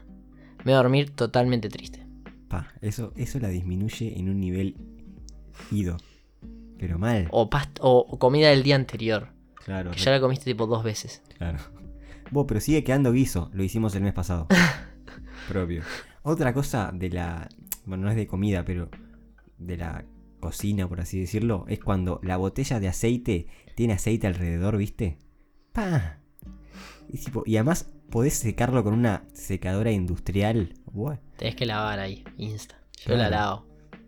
Me 0.59 0.71
voy 0.71 0.73
a 0.75 0.77
dormir 0.77 1.09
totalmente 1.09 1.67
triste. 1.67 2.07
Pa, 2.47 2.71
eso, 2.79 3.11
eso 3.17 3.37
la 3.39 3.49
disminuye 3.49 4.17
en 4.17 4.29
un 4.29 4.39
nivel 4.39 4.77
ido. 5.69 5.97
Pero 6.79 6.97
mal. 6.97 7.27
O, 7.31 7.49
past- 7.49 7.77
o 7.81 8.17
comida 8.19 8.51
del 8.51 8.63
día 8.63 8.75
anterior. 8.77 9.33
Claro, 9.65 9.91
Que 9.91 9.97
ya 9.99 10.11
la 10.11 10.21
comiste 10.21 10.45
tipo 10.45 10.65
dos 10.65 10.81
veces. 10.85 11.21
Claro. 11.37 11.59
Vos, 12.31 12.45
pero 12.47 12.61
sigue 12.61 12.85
quedando 12.85 13.11
guiso. 13.11 13.49
Lo 13.53 13.65
hicimos 13.65 13.93
el 13.95 14.03
mes 14.03 14.13
pasado. 14.13 14.47
Propio. 15.49 15.83
Otra 16.23 16.53
cosa 16.53 16.91
de 16.93 17.09
la. 17.09 17.49
Bueno, 17.85 18.05
no 18.05 18.09
es 18.11 18.15
de 18.15 18.27
comida, 18.27 18.63
pero. 18.65 18.89
De 19.57 19.77
la 19.77 20.05
cocina, 20.39 20.87
por 20.89 21.01
así 21.01 21.19
decirlo. 21.19 21.65
Es 21.67 21.79
cuando 21.79 22.19
la 22.23 22.37
botella 22.37 22.79
de 22.79 22.87
aceite 22.87 23.47
tiene 23.75 23.93
aceite 23.93 24.27
alrededor, 24.27 24.77
¿viste? 24.77 25.17
¡Pa! 25.71 26.17
Y, 27.09 27.17
tipo- 27.19 27.43
y 27.45 27.57
además 27.57 27.91
podés 28.09 28.33
secarlo 28.35 28.83
con 28.83 28.93
una 28.93 29.23
secadora 29.33 29.91
industrial. 29.91 30.73
Buah. 30.91 31.17
Tenés 31.37 31.55
que 31.55 31.65
lavar 31.65 31.99
ahí, 31.99 32.23
insta. 32.37 32.75
Yo 33.05 33.11
la 33.15 33.27
Claro. 33.27 33.31
lavo. 33.35 33.65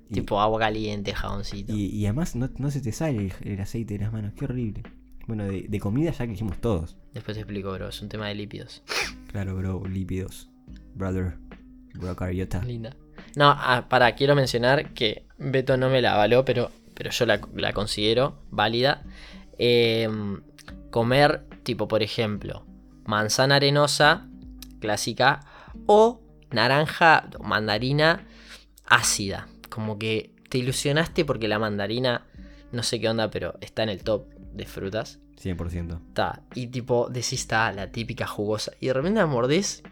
Y- 0.09 0.13
Tipo 0.15 0.39
agua 0.41 0.59
caliente, 0.59 1.13
jaboncito. 1.13 1.73
Y, 1.75 1.85
y 1.87 2.05
además 2.05 2.35
no, 2.35 2.49
no 2.57 2.69
se 2.71 2.81
te 2.81 2.91
sale 2.91 3.31
el, 3.41 3.53
el 3.53 3.61
aceite 3.61 3.95
de 3.97 4.03
las 4.03 4.11
manos. 4.13 4.33
Qué 4.33 4.45
horrible. 4.45 4.83
Bueno, 5.27 5.45
de, 5.45 5.67
de 5.69 5.79
comida 5.79 6.11
ya 6.11 6.25
que 6.25 6.31
dijimos 6.31 6.59
todos. 6.59 6.97
Después 7.13 7.35
te 7.37 7.41
explico, 7.41 7.71
bro. 7.73 7.89
Es 7.89 8.01
un 8.01 8.09
tema 8.09 8.27
de 8.27 8.35
lípidos. 8.35 8.83
Claro, 9.27 9.55
bro. 9.55 9.83
Lípidos. 9.87 10.49
Brother. 10.95 11.37
Bro 11.93 12.15
cariota. 12.15 12.63
Linda. 12.63 12.95
No, 13.35 13.49
ah, 13.49 13.87
para, 13.89 14.13
quiero 14.15 14.35
mencionar 14.35 14.93
que 14.93 15.25
Beto 15.37 15.77
no 15.77 15.89
me 15.89 16.01
la 16.01 16.13
avaló, 16.13 16.45
pero, 16.45 16.71
pero 16.93 17.11
yo 17.11 17.25
la, 17.25 17.39
la 17.55 17.73
considero 17.73 18.39
válida. 18.49 19.03
Eh, 19.57 20.09
comer, 20.89 21.45
tipo, 21.63 21.87
por 21.87 22.03
ejemplo, 22.03 22.65
manzana 23.05 23.55
arenosa, 23.55 24.27
clásica, 24.79 25.41
o 25.85 26.21
naranja 26.51 27.29
o 27.39 27.43
mandarina 27.43 28.27
ácida. 28.85 29.47
Como 29.69 29.97
que 29.97 30.35
te 30.49 30.59
ilusionaste 30.59 31.25
porque 31.25 31.47
la 31.47 31.59
mandarina, 31.59 32.27
no 32.71 32.83
sé 32.83 32.99
qué 32.99 33.09
onda, 33.09 33.29
pero 33.31 33.55
está 33.61 33.83
en 33.83 33.89
el 33.89 34.03
top 34.03 34.27
de 34.53 34.65
frutas. 34.65 35.19
100%. 35.41 35.99
Ta, 36.13 36.43
y 36.53 36.67
tipo, 36.67 37.09
decís, 37.09 37.33
está 37.33 37.71
la 37.71 37.91
típica 37.91 38.27
jugosa. 38.27 38.71
Y 38.79 38.87
de 38.87 38.93
repente 38.93 39.19
la 39.19 39.25
mordés, 39.25 39.83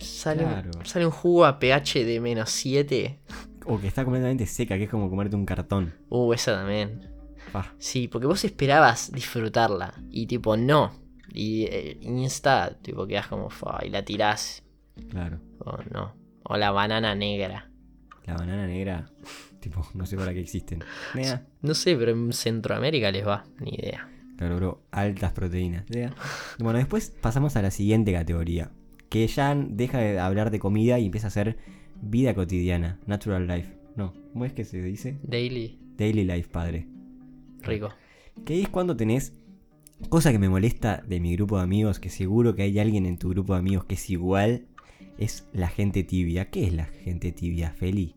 sale, 0.00 0.42
Claro. 0.44 0.70
sale 0.84 1.06
un 1.06 1.12
jugo 1.12 1.44
a 1.44 1.58
pH 1.58 2.04
de 2.04 2.20
menos 2.20 2.50
7. 2.50 3.18
O 3.66 3.80
que 3.80 3.86
está 3.86 4.04
completamente 4.04 4.46
seca, 4.46 4.76
que 4.76 4.84
es 4.84 4.90
como 4.90 5.08
comerte 5.08 5.36
un 5.36 5.46
cartón. 5.46 5.94
Uh, 6.08 6.32
esa 6.32 6.52
también. 6.54 7.08
Sí, 7.78 8.08
porque 8.08 8.26
vos 8.26 8.44
esperabas 8.44 9.12
disfrutarla. 9.12 9.94
Y 10.10 10.26
tipo, 10.26 10.56
no. 10.56 10.92
Y 11.32 11.64
eh, 11.64 11.98
insta, 12.00 12.76
tipo, 12.82 13.06
quedas 13.06 13.26
como, 13.26 13.48
y 13.84 13.90
la 13.90 14.04
tirás. 14.04 14.62
Claro. 15.10 15.40
O 15.58 15.78
no. 15.92 16.14
O 16.44 16.56
la 16.56 16.70
banana 16.70 17.14
negra. 17.14 17.70
La 18.24 18.34
banana 18.36 18.66
negra, 18.66 19.10
tipo, 19.60 19.86
no 19.94 20.06
sé 20.06 20.16
para 20.16 20.32
qué 20.32 20.40
existen. 20.40 20.82
Nea. 21.14 21.46
No 21.60 21.74
sé, 21.74 21.96
pero 21.96 22.12
en 22.12 22.32
Centroamérica 22.32 23.10
les 23.10 23.26
va, 23.26 23.44
ni 23.60 23.70
idea. 23.70 24.08
Claro, 24.38 24.56
bro. 24.56 24.82
Altas 24.90 25.32
proteínas. 25.32 25.84
Nea. 25.90 26.14
Bueno, 26.58 26.78
después 26.78 27.10
pasamos 27.20 27.56
a 27.56 27.62
la 27.62 27.70
siguiente 27.70 28.12
categoría. 28.12 28.70
Que 29.12 29.26
ya 29.26 29.54
deja 29.54 29.98
de 29.98 30.18
hablar 30.18 30.50
de 30.50 30.58
comida 30.58 30.98
y 30.98 31.04
empieza 31.04 31.26
a 31.26 31.30
ser 31.30 31.58
vida 32.00 32.34
cotidiana. 32.34 32.98
Natural 33.06 33.46
life. 33.46 33.70
No, 33.94 34.14
¿cómo 34.32 34.46
es 34.46 34.54
que 34.54 34.64
se 34.64 34.82
dice? 34.82 35.18
Daily, 35.22 35.78
Daily 35.98 36.24
life, 36.24 36.48
padre. 36.50 36.86
rico. 37.60 37.90
Que 38.46 38.62
es 38.62 38.70
cuando 38.70 38.96
tenés. 38.96 39.34
Cosa 40.08 40.32
que 40.32 40.38
me 40.38 40.48
molesta 40.48 41.04
de 41.06 41.20
mi 41.20 41.36
grupo 41.36 41.58
de 41.58 41.64
amigos, 41.64 42.00
que 42.00 42.08
seguro 42.08 42.54
que 42.56 42.62
hay 42.62 42.78
alguien 42.78 43.04
en 43.04 43.18
tu 43.18 43.28
grupo 43.28 43.52
de 43.52 43.58
amigos 43.58 43.84
que 43.84 43.96
es 43.96 44.08
igual, 44.08 44.64
es 45.18 45.46
la 45.52 45.68
gente 45.68 46.04
tibia. 46.04 46.48
¿Qué 46.48 46.64
es 46.64 46.72
la 46.72 46.86
gente 46.86 47.32
tibia, 47.32 47.70
Feli? 47.72 48.16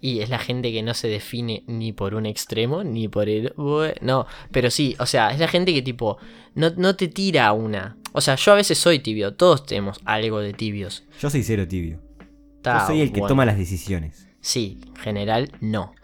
Y 0.00 0.20
es 0.20 0.30
la 0.30 0.38
gente 0.38 0.72
que 0.72 0.82
no 0.82 0.94
se 0.94 1.08
define 1.08 1.64
ni 1.66 1.92
por 1.92 2.14
un 2.14 2.26
extremo, 2.26 2.84
ni 2.84 3.08
por 3.08 3.28
el... 3.28 3.52
No, 4.00 4.26
pero 4.52 4.70
sí, 4.70 4.94
o 4.98 5.06
sea, 5.06 5.30
es 5.30 5.40
la 5.40 5.48
gente 5.48 5.74
que 5.74 5.82
tipo, 5.82 6.18
no, 6.54 6.70
no 6.76 6.94
te 6.94 7.08
tira 7.08 7.52
una. 7.52 7.96
O 8.12 8.20
sea, 8.20 8.36
yo 8.36 8.52
a 8.52 8.56
veces 8.56 8.78
soy 8.78 9.00
tibio, 9.00 9.34
todos 9.34 9.66
tenemos 9.66 9.98
algo 10.04 10.38
de 10.40 10.52
tibios. 10.52 11.04
Yo 11.20 11.30
soy 11.30 11.42
cero 11.42 11.66
tibio. 11.66 12.00
Ta, 12.62 12.80
Yo 12.80 12.86
soy 12.86 13.00
el 13.00 13.08
que 13.12 13.20
bueno. 13.20 13.28
toma 13.28 13.44
las 13.44 13.58
decisiones. 13.58 14.28
Sí, 14.40 14.78
en 14.86 14.96
general 14.96 15.52
no. 15.60 15.94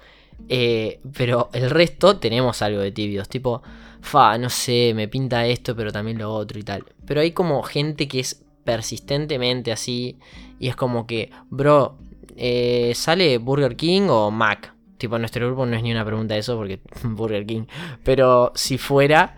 Eh, 0.49 1.01
pero 1.17 1.51
el 1.53 1.71
resto 1.71 2.19
tenemos 2.19 2.63
algo 2.63 2.81
de 2.81 2.93
tibios, 2.93 3.29
tipo, 3.29 3.63
fa, 4.01 4.37
no 4.39 4.51
sé, 4.51 4.93
me 4.95 5.09
pinta 5.09 5.47
esto, 5.47 5.75
pero 5.75 5.93
también 5.93 6.19
lo 6.19 6.33
otro 6.33 6.59
y 6.59 6.63
tal. 6.63 6.85
Pero 7.07 7.21
hay 7.21 7.33
como 7.33 7.63
gente 7.63 8.09
que 8.09 8.21
es 8.21 8.45
persistentemente 8.65 9.73
así 9.73 10.19
y 10.59 10.69
es 10.69 10.77
como 10.77 11.07
que, 11.07 11.31
bro, 11.51 11.99
eh, 12.37 12.93
¿sale 12.95 13.39
Burger 13.39 13.77
King 13.77 14.09
o 14.09 14.31
Mac? 14.31 14.75
Tipo, 14.99 15.17
en 15.17 15.23
nuestro 15.23 15.47
grupo 15.47 15.67
no 15.67 15.77
es 15.77 15.83
ni 15.83 15.91
una 15.91 16.05
pregunta 16.05 16.35
de 16.35 16.41
eso 16.41 16.57
porque 16.57 16.81
Burger 17.05 17.45
King. 17.47 17.65
Pero 18.03 18.53
si 18.55 18.79
fuera, 18.79 19.37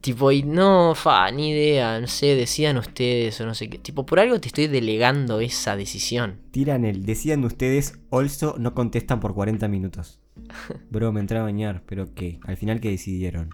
tipo, 0.00 0.32
y 0.32 0.42
no, 0.42 0.94
fa, 0.94 1.30
ni 1.30 1.50
idea, 1.50 2.00
no 2.00 2.06
sé, 2.06 2.34
decidan 2.34 2.76
ustedes 2.76 3.40
o 3.40 3.46
no 3.46 3.54
sé 3.54 3.68
qué. 3.68 3.78
Tipo, 3.78 4.04
por 4.04 4.20
algo 4.20 4.40
te 4.40 4.48
estoy 4.48 4.66
delegando 4.66 5.40
esa 5.40 5.76
decisión. 5.76 6.40
Tiran 6.50 6.84
el. 6.84 7.04
Decían 7.04 7.44
ustedes, 7.44 7.98
also 8.10 8.56
no 8.58 8.74
contestan 8.74 9.20
por 9.20 9.34
40 9.34 9.68
minutos. 9.68 10.20
Bro, 10.90 11.12
me 11.12 11.20
entré 11.20 11.38
a 11.38 11.42
bañar, 11.42 11.82
pero 11.86 12.14
¿qué? 12.14 12.38
Al 12.44 12.56
final, 12.56 12.80
¿qué 12.80 12.90
decidieron? 12.90 13.50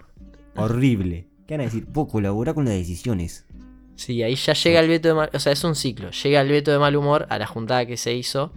Horrible. 0.55 1.27
¿Qué 1.47 1.53
van 1.53 1.61
a 1.61 1.65
decir? 1.65 1.85
Vos 1.85 2.11
colabora 2.11 2.53
con 2.53 2.65
las 2.65 2.73
decisiones. 2.73 3.45
Sí, 3.95 4.21
ahí 4.23 4.35
ya 4.35 4.53
llega 4.53 4.79
el 4.81 4.87
veto 4.89 5.07
de 5.09 5.13
mal, 5.13 5.29
o 5.33 5.39
sea, 5.39 5.51
es 5.53 5.63
un 5.63 5.75
ciclo. 5.75 6.11
Llega 6.11 6.41
el 6.41 6.49
veto 6.49 6.71
de 6.71 6.79
mal 6.79 6.95
humor 6.95 7.25
a 7.29 7.37
la 7.39 7.47
juntada 7.47 7.85
que 7.85 7.95
se 7.97 8.13
hizo, 8.13 8.51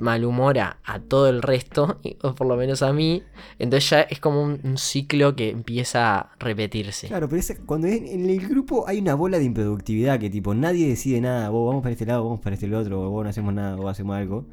malhumora 0.00 0.78
a 0.84 0.98
todo 1.00 1.28
el 1.28 1.40
resto, 1.42 1.98
o 2.22 2.34
por 2.34 2.46
lo 2.46 2.56
menos 2.56 2.82
a 2.82 2.92
mí. 2.92 3.22
Entonces 3.58 3.88
ya 3.90 4.00
es 4.02 4.20
como 4.20 4.42
un, 4.42 4.60
un 4.62 4.76
ciclo 4.76 5.34
que 5.34 5.50
empieza 5.50 6.18
a 6.18 6.30
repetirse. 6.38 7.06
Claro, 7.08 7.28
pero 7.28 7.40
es- 7.40 7.58
cuando 7.64 7.86
en, 7.86 8.06
en 8.06 8.28
el 8.28 8.46
grupo 8.46 8.86
hay 8.86 8.98
una 8.98 9.14
bola 9.14 9.38
de 9.38 9.44
improductividad 9.44 10.18
que 10.20 10.28
tipo 10.30 10.54
nadie 10.54 10.88
decide 10.88 11.20
nada, 11.20 11.48
vos 11.50 11.66
vamos 11.68 11.82
para 11.82 11.92
este 11.92 12.06
lado, 12.06 12.24
vamos 12.24 12.40
para 12.40 12.54
este 12.54 12.74
otro, 12.74 13.02
o 13.02 13.10
vos 13.10 13.24
no 13.24 13.30
hacemos 13.30 13.54
nada, 13.54 13.76
vos 13.76 13.90
hacemos 13.90 14.16
algo. 14.16 14.46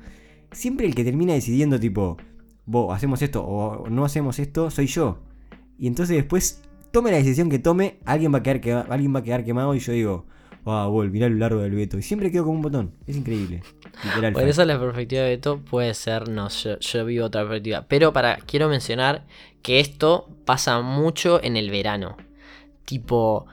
Siempre 0.51 0.85
el 0.85 0.95
que 0.95 1.03
termina 1.03 1.33
decidiendo 1.33 1.79
tipo, 1.79 2.17
vos 2.65 2.95
hacemos 2.95 3.21
esto 3.21 3.43
o 3.43 3.89
no 3.89 4.05
hacemos 4.05 4.39
esto, 4.39 4.69
soy 4.71 4.87
yo. 4.87 5.19
Y 5.77 5.87
entonces 5.87 6.15
después 6.15 6.61
tome 6.93 7.09
la 7.09 7.17
decisión 7.17 7.49
que 7.49 7.57
tome, 7.57 7.97
alguien 8.05 8.31
va 8.31 8.37
a 8.37 8.43
quedar, 8.43 8.85
alguien 8.91 9.13
va 9.15 9.19
a 9.19 9.23
quedar 9.23 9.43
quemado 9.43 9.73
y 9.73 9.79
yo 9.79 9.91
digo, 9.91 10.25
ah, 10.65 10.85
vos, 10.87 11.09
mirá 11.09 11.27
lo 11.27 11.37
largo 11.37 11.59
del 11.59 11.73
veto. 11.73 11.97
Y 11.97 12.03
siempre 12.03 12.31
quedo 12.31 12.43
como 12.43 12.57
un 12.57 12.61
botón. 12.61 12.93
Es 13.07 13.17
increíble. 13.17 13.63
Literal. 14.03 14.31
Bueno, 14.33 14.39
fact. 14.39 14.49
esa 14.49 14.61
es 14.61 14.67
la 14.67 14.79
perspectiva 14.79 15.23
de 15.23 15.29
Beto, 15.29 15.57
puede 15.57 15.91
ser, 15.95 16.29
no, 16.29 16.49
yo, 16.49 16.77
yo 16.79 17.05
vivo 17.05 17.25
otra 17.25 17.41
perspectiva. 17.41 17.85
Pero 17.87 18.13
para, 18.13 18.37
quiero 18.37 18.69
mencionar 18.69 19.25
que 19.63 19.79
esto 19.79 20.29
pasa 20.45 20.81
mucho 20.81 21.43
en 21.43 21.57
el 21.57 21.71
verano. 21.71 22.15
Tipo, 22.85 23.47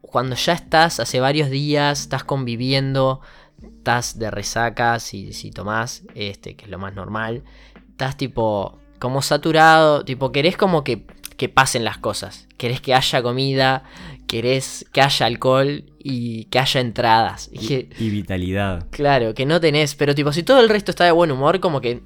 cuando 0.00 0.34
ya 0.34 0.54
estás 0.54 0.98
hace 0.98 1.20
varios 1.20 1.50
días, 1.50 2.00
estás 2.00 2.24
conviviendo, 2.24 3.20
estás 3.62 4.18
de 4.18 4.28
resaca, 4.28 4.98
si, 4.98 5.32
si 5.34 5.52
tomás, 5.52 6.02
este, 6.16 6.56
que 6.56 6.64
es 6.64 6.70
lo 6.70 6.78
más 6.78 6.96
normal, 6.96 7.44
estás 7.90 8.16
tipo, 8.16 8.76
como 8.98 9.22
saturado, 9.22 10.04
tipo, 10.04 10.32
querés 10.32 10.56
como 10.56 10.82
que, 10.82 11.06
que 11.40 11.48
pasen 11.48 11.84
las 11.84 11.96
cosas, 11.96 12.46
querés 12.58 12.82
que 12.82 12.92
haya 12.92 13.22
comida, 13.22 13.82
querés 14.26 14.84
que 14.92 15.00
haya 15.00 15.24
alcohol 15.24 15.84
y 15.98 16.44
que 16.50 16.58
haya 16.58 16.82
entradas. 16.82 17.48
Y 17.50 17.66
que, 17.66 17.88
Y 17.98 18.10
vitalidad. 18.10 18.86
Claro, 18.90 19.32
que 19.32 19.46
no 19.46 19.58
tenés, 19.58 19.94
pero 19.94 20.14
tipo, 20.14 20.34
si 20.34 20.42
todo 20.42 20.60
el 20.60 20.68
resto 20.68 20.90
está 20.90 21.06
de 21.06 21.12
buen 21.12 21.30
humor, 21.30 21.58
como 21.58 21.80
que, 21.80 22.02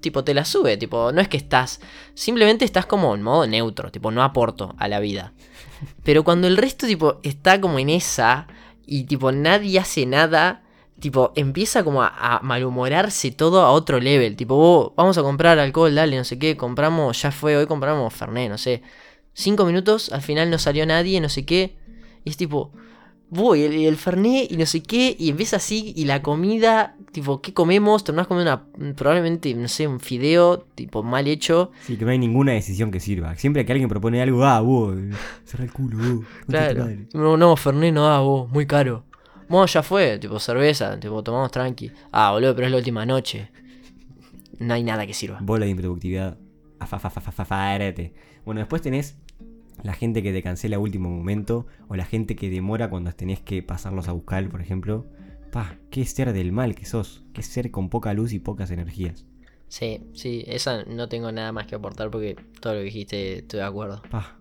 tipo, 0.00 0.24
te 0.24 0.32
la 0.32 0.46
sube, 0.46 0.78
tipo, 0.78 1.12
no 1.12 1.20
es 1.20 1.28
que 1.28 1.36
estás, 1.36 1.82
simplemente 2.14 2.64
estás 2.64 2.86
como 2.86 3.14
en 3.14 3.20
modo 3.20 3.46
neutro, 3.46 3.90
tipo, 3.90 4.10
no 4.10 4.22
aporto 4.22 4.74
a 4.78 4.88
la 4.88 4.98
vida. 4.98 5.34
Pero 6.02 6.24
cuando 6.24 6.46
el 6.46 6.56
resto, 6.56 6.86
tipo, 6.86 7.20
está 7.22 7.60
como 7.60 7.78
en 7.78 7.90
esa 7.90 8.46
y, 8.86 9.04
tipo, 9.04 9.30
nadie 9.30 9.78
hace 9.78 10.06
nada, 10.06 10.62
tipo, 11.00 11.32
empieza 11.34 11.82
como 11.82 12.02
a, 12.02 12.08
a 12.36 12.40
malhumorarse 12.42 13.30
todo 13.32 13.62
a 13.62 13.72
otro 13.72 13.98
level, 14.00 14.36
tipo, 14.36 14.54
"Oh, 14.56 14.94
vamos 14.96 15.18
a 15.18 15.22
comprar 15.22 15.58
alcohol, 15.58 15.94
dale, 15.94 16.16
no 16.16 16.24
sé 16.24 16.38
qué, 16.38 16.56
compramos, 16.56 17.20
ya 17.22 17.32
fue, 17.32 17.56
hoy 17.56 17.66
compramos 17.66 18.12
Fernet, 18.14 18.48
no 18.48 18.58
sé. 18.58 18.82
Cinco 19.32 19.64
minutos, 19.64 20.12
al 20.12 20.22
final 20.22 20.50
no 20.50 20.58
salió 20.58 20.84
nadie, 20.86 21.20
no 21.20 21.28
sé 21.28 21.44
qué, 21.44 21.76
y 22.24 22.30
es 22.30 22.36
tipo, 22.36 22.72
voy, 23.30 23.62
el, 23.62 23.72
el 23.86 23.96
Fernet 23.96 24.50
y 24.50 24.56
no 24.56 24.66
sé 24.66 24.82
qué, 24.82 25.16
y 25.18 25.30
empieza 25.30 25.56
así, 25.56 25.92
y 25.96 26.04
la 26.04 26.20
comida, 26.20 26.96
tipo, 27.12 27.40
¿qué 27.40 27.54
comemos? 27.54 28.02
Terminás 28.04 28.26
comiendo 28.26 28.62
una, 28.76 28.94
probablemente, 28.94 29.54
no 29.54 29.68
sé, 29.68 29.86
un 29.86 30.00
fideo, 30.00 30.66
tipo, 30.74 31.02
mal 31.02 31.26
hecho. 31.28 31.70
Sí, 31.86 31.96
que 31.96 32.04
no 32.04 32.10
hay 32.10 32.18
ninguna 32.18 32.52
decisión 32.52 32.90
que 32.90 32.98
sirva. 33.00 33.34
Siempre 33.36 33.64
que 33.64 33.72
alguien 33.72 33.88
propone 33.88 34.20
algo, 34.20 34.44
ah, 34.44 34.60
vos, 34.60 34.96
cerra 35.44 35.64
el 35.64 35.72
culo, 35.72 35.96
vos. 35.96 36.26
Claro. 36.48 36.88
No, 37.14 37.36
no, 37.36 37.56
Fernet 37.56 37.94
no 37.94 38.08
da, 38.08 38.18
vos, 38.18 38.50
muy 38.50 38.66
caro. 38.66 39.04
Bueno, 39.50 39.66
ya 39.66 39.82
fue, 39.82 40.16
tipo, 40.20 40.38
cerveza, 40.38 41.00
tipo, 41.00 41.24
tomamos 41.24 41.50
tranqui. 41.50 41.90
Ah, 42.12 42.30
boludo, 42.30 42.54
pero 42.54 42.66
es 42.68 42.70
la 42.70 42.78
última 42.78 43.04
noche. 43.04 43.50
No 44.60 44.74
hay 44.74 44.84
nada 44.84 45.04
que 45.08 45.12
sirva. 45.12 45.40
Bola 45.42 45.64
de 45.64 45.72
improductividad. 45.72 46.38
Afafafafafarete. 46.78 48.14
Bueno, 48.44 48.60
después 48.60 48.80
tenés 48.80 49.18
la 49.82 49.92
gente 49.92 50.22
que 50.22 50.32
te 50.32 50.40
cancela 50.40 50.76
a 50.76 50.78
último 50.78 51.10
momento. 51.10 51.66
O 51.88 51.96
la 51.96 52.04
gente 52.04 52.36
que 52.36 52.48
demora 52.48 52.90
cuando 52.90 53.10
tenés 53.10 53.40
que 53.40 53.60
pasarlos 53.64 54.06
a 54.06 54.12
buscar, 54.12 54.48
por 54.50 54.60
ejemplo. 54.60 55.06
Pa, 55.50 55.74
qué 55.90 56.04
ser 56.04 56.32
del 56.32 56.52
mal 56.52 56.76
que 56.76 56.84
sos. 56.84 57.24
Qué 57.34 57.42
ser 57.42 57.72
con 57.72 57.88
poca 57.88 58.14
luz 58.14 58.32
y 58.32 58.38
pocas 58.38 58.70
energías. 58.70 59.26
Sí, 59.66 60.00
sí, 60.14 60.44
esa 60.46 60.84
no 60.84 61.08
tengo 61.08 61.32
nada 61.32 61.50
más 61.50 61.66
que 61.66 61.74
aportar 61.74 62.08
porque 62.12 62.36
todo 62.60 62.74
lo 62.74 62.78
que 62.78 62.84
dijiste 62.84 63.38
estoy 63.38 63.58
de 63.58 63.66
acuerdo. 63.66 64.00
Pa. 64.10 64.38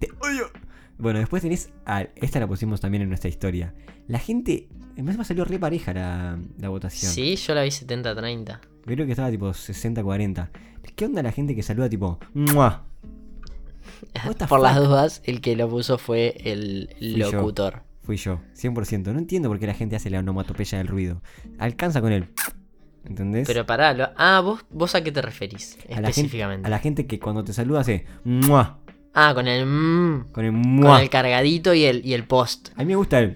Te 0.00 0.08
odio. 0.20 0.50
Bueno, 0.98 1.18
después 1.18 1.42
tenés. 1.42 1.70
a- 1.86 2.06
esta 2.16 2.40
la 2.40 2.46
pusimos 2.46 2.80
también 2.80 3.02
en 3.02 3.08
nuestra 3.08 3.28
historia. 3.28 3.74
La 4.08 4.18
gente. 4.18 4.68
Además 4.92 5.18
me 5.18 5.24
salió 5.24 5.44
re 5.44 5.58
pareja 5.58 5.92
la, 5.92 6.38
la 6.58 6.68
votación. 6.68 7.10
Sí, 7.12 7.34
yo 7.36 7.54
la 7.54 7.62
vi 7.64 7.70
70-30. 7.70 8.60
Creo 8.84 9.06
que 9.06 9.12
estaba 9.12 9.30
tipo 9.30 9.48
60-40. 9.50 10.50
¿Qué 10.94 11.04
onda 11.06 11.22
la 11.22 11.32
gente 11.32 11.56
que 11.56 11.62
saluda 11.62 11.88
tipo. 11.88 12.18
¡Mua! 12.34 12.84
Por 14.48 14.60
las 14.60 14.76
dudas, 14.76 15.22
el 15.24 15.40
que 15.40 15.56
lo 15.56 15.68
puso 15.68 15.98
fue 15.98 16.36
el 16.44 16.90
locutor. 17.00 17.82
Fui 18.02 18.16
yo, 18.16 18.40
100%. 18.54 19.12
No 19.12 19.18
entiendo 19.18 19.48
por 19.48 19.58
qué 19.58 19.66
la 19.66 19.72
gente 19.74 19.96
hace 19.96 20.10
la 20.10 20.18
onomatopeya 20.18 20.78
del 20.78 20.88
ruido. 20.88 21.22
Alcanza 21.58 22.00
con 22.02 22.12
él. 22.12 22.28
¿Entendés? 23.06 23.46
Pero 23.46 23.66
pará, 23.66 23.92
lo- 23.94 24.10
ah, 24.16 24.40
¿vos, 24.40 24.64
¿vos 24.70 24.94
a 24.94 25.02
qué 25.02 25.10
te 25.10 25.20
referís 25.22 25.76
a 25.76 25.88
la, 25.88 25.94
gente, 25.94 26.08
específicamente? 26.10 26.66
a 26.66 26.70
la 26.70 26.78
gente 26.78 27.06
que 27.06 27.18
cuando 27.18 27.42
te 27.44 27.52
saluda 27.52 27.80
hace. 27.80 28.04
¡Mua! 28.24 28.78
Ah, 29.14 29.32
con 29.34 29.46
el 29.46 29.64
mm, 29.64 30.32
Con 30.32 30.44
el 30.44 30.50
con 30.52 30.60
¡Mua! 30.60 31.00
el 31.02 31.08
cargadito 31.08 31.72
y 31.72 31.84
el, 31.84 32.04
y 32.04 32.14
el 32.14 32.24
post. 32.24 32.70
A 32.74 32.80
mí 32.80 32.86
me 32.86 32.96
gusta 32.96 33.20
el. 33.20 33.34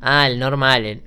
Ah, 0.00 0.28
el 0.28 0.38
normal. 0.38 0.84
el- 0.84 1.02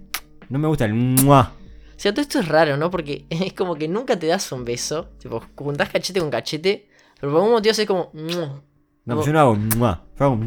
No 0.49 0.59
me 0.59 0.67
gusta 0.67 0.85
el. 0.85 0.93
¡Mua! 0.93 1.53
O 1.95 1.99
sea, 2.01 2.11
todo 2.11 2.21
esto 2.23 2.39
es 2.39 2.47
raro, 2.47 2.77
¿no? 2.77 2.89
Porque 2.89 3.25
es 3.29 3.53
como 3.53 3.75
que 3.75 3.87
nunca 3.87 4.17
te 4.17 4.27
das 4.27 4.51
un 4.51 4.65
beso. 4.65 5.09
Tipo, 5.19 5.43
juntás 5.55 5.89
cachete 5.89 6.19
con 6.19 6.31
cachete. 6.31 6.87
Pero 7.19 7.31
por 7.31 7.41
algún 7.41 7.53
motivo 7.53 7.71
haces 7.71 7.85
como. 7.85 8.09
No, 8.13 8.63
Como- 9.05 9.15
pues 9.17 9.27
yo 9.27 9.33
no 9.33 9.39
hago. 9.39 9.55
¡Mua! 9.55 10.03
Yo 10.19 10.25
hago. 10.25 10.39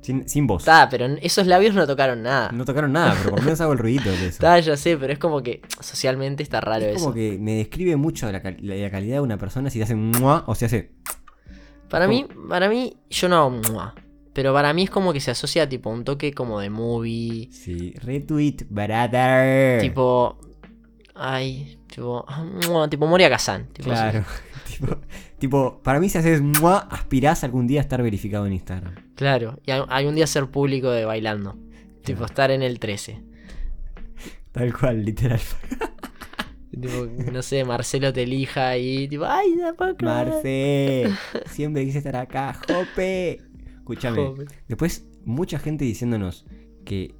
Sin, 0.00 0.28
sin 0.28 0.46
voz. 0.46 0.62
Está, 0.62 0.88
pero 0.88 1.06
esos 1.20 1.46
labios 1.48 1.74
no 1.74 1.84
tocaron 1.86 2.22
nada. 2.22 2.52
No 2.52 2.64
tocaron 2.64 2.92
nada, 2.92 3.14
pero 3.18 3.30
por 3.30 3.40
lo 3.40 3.44
menos 3.44 3.60
hago 3.60 3.72
el 3.72 3.78
ruidito 3.78 4.08
de 4.08 4.14
eso. 4.16 4.24
Está, 4.28 4.58
ya 4.60 4.76
sé, 4.76 4.96
pero 4.96 5.12
es 5.12 5.18
como 5.18 5.42
que 5.42 5.62
socialmente 5.80 6.44
está 6.44 6.60
raro 6.60 6.84
Es 6.84 6.94
como 6.98 7.08
eso. 7.08 7.14
que 7.14 7.36
me 7.40 7.56
describe 7.56 7.96
mucho 7.96 8.30
la, 8.30 8.40
cal- 8.40 8.56
la 8.60 8.88
calidad 8.90 9.16
de 9.16 9.20
una 9.20 9.36
persona 9.36 9.68
si 9.68 9.78
te 9.78 9.84
hace 9.84 9.96
¡Mua! 9.96 10.44
o 10.46 10.54
si 10.54 10.64
hace. 10.64 10.92
Para 11.88 12.08
mí, 12.08 12.26
para 12.48 12.68
mí, 12.68 12.96
yo 13.10 13.28
no 13.28 13.36
hago 13.36 13.50
mua. 13.50 13.94
Pero 14.32 14.52
para 14.52 14.74
mí 14.74 14.82
es 14.82 14.90
como 14.90 15.12
que 15.12 15.20
se 15.20 15.30
asocia 15.30 15.68
tipo 15.68 15.90
a 15.90 15.94
un 15.94 16.04
toque 16.04 16.32
como 16.32 16.60
de 16.60 16.68
movie. 16.68 17.48
Sí, 17.52 17.92
retweet, 18.02 18.66
brother. 18.68 19.80
Tipo. 19.80 20.38
Ay, 21.14 21.78
tipo. 21.86 22.26
mua, 22.68 22.88
tipo 22.90 23.06
Moria 23.06 23.30
Kazan. 23.30 23.66
Tipo. 23.72 23.88
Claro. 23.88 24.24
tipo, 24.70 24.98
tipo, 25.38 25.80
para 25.82 26.00
mí 26.00 26.08
si 26.10 26.18
haces 26.18 26.42
¡Mua! 26.42 26.78
aspirás 26.90 27.44
algún 27.44 27.66
día 27.66 27.80
a 27.80 27.82
estar 27.82 28.02
verificado 28.02 28.46
en 28.46 28.52
Instagram. 28.52 28.94
Claro. 29.14 29.58
Y 29.64 29.70
al- 29.70 29.86
algún 29.88 30.14
día 30.14 30.26
ser 30.26 30.46
público 30.48 30.90
de 30.90 31.04
bailando. 31.06 31.56
Tipo, 32.04 32.24
estar 32.26 32.50
en 32.50 32.62
el 32.62 32.78
13. 32.78 33.22
Tal 34.52 34.76
cual, 34.78 35.04
literal. 35.04 35.40
Tipo, 36.70 37.06
no 37.32 37.42
sé, 37.42 37.64
Marcelo 37.64 38.12
te 38.12 38.24
elija 38.24 38.76
y 38.76 39.08
tipo, 39.08 39.24
ay, 39.24 39.54
de 39.54 39.64
a 39.66 39.72
poco. 39.74 40.04
Marce, 40.04 41.08
siempre 41.46 41.84
quise 41.84 41.98
estar 41.98 42.16
acá, 42.16 42.54
Jope. 42.68 43.40
Escúchame. 43.78 44.16
Jope. 44.26 44.44
Después, 44.68 45.06
mucha 45.24 45.58
gente 45.58 45.84
diciéndonos 45.84 46.44
que 46.84 47.14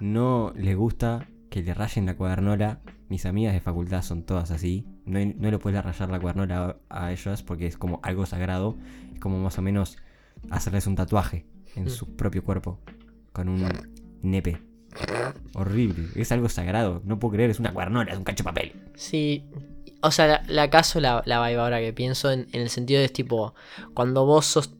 no 0.00 0.52
les 0.56 0.76
gusta 0.76 1.28
que 1.50 1.62
le 1.62 1.74
rayen 1.74 2.06
la 2.06 2.16
cuadernola. 2.16 2.80
Mis 3.08 3.26
amigas 3.26 3.54
de 3.54 3.60
facultad 3.60 4.02
son 4.02 4.22
todas 4.24 4.50
así. 4.50 4.86
No, 5.04 5.18
no 5.24 5.50
le 5.50 5.58
puedes 5.58 5.82
rayar 5.84 6.10
la 6.10 6.20
cuadernola 6.20 6.78
a, 6.88 7.06
a 7.06 7.12
ellas 7.12 7.42
porque 7.42 7.66
es 7.66 7.76
como 7.76 8.00
algo 8.02 8.24
sagrado. 8.26 8.76
Es 9.12 9.20
como 9.20 9.38
más 9.40 9.58
o 9.58 9.62
menos 9.62 9.96
hacerles 10.50 10.86
un 10.86 10.94
tatuaje 10.96 11.46
en 11.74 11.84
Mm. 11.84 11.88
su 11.88 12.16
propio 12.16 12.44
cuerpo. 12.44 12.78
Con 13.32 13.48
un 13.48 13.66
nepe. 14.22 14.60
Horrible. 15.54 16.08
Es 16.14 16.32
algo 16.32 16.48
sagrado. 16.48 17.02
No 17.04 17.18
puedo 17.18 17.34
creer, 17.34 17.50
es 17.50 17.60
una 17.60 17.72
cuadernola, 17.72 18.12
es 18.12 18.18
un 18.18 18.24
cacho 18.24 18.42
de 18.42 18.44
papel. 18.44 18.72
Sí. 18.94 19.44
O 20.02 20.10
sea, 20.10 20.26
la, 20.26 20.42
la 20.48 20.70
caso 20.70 21.00
la, 21.00 21.22
la 21.26 21.46
vibe 21.46 21.60
ahora 21.60 21.80
que 21.80 21.92
pienso 21.92 22.30
en, 22.30 22.48
el 22.52 22.70
sentido 22.70 23.00
de 23.00 23.06
es 23.06 23.12
tipo, 23.12 23.54
cuando 23.94 24.24
vos 24.24 24.46
sos 24.46 24.70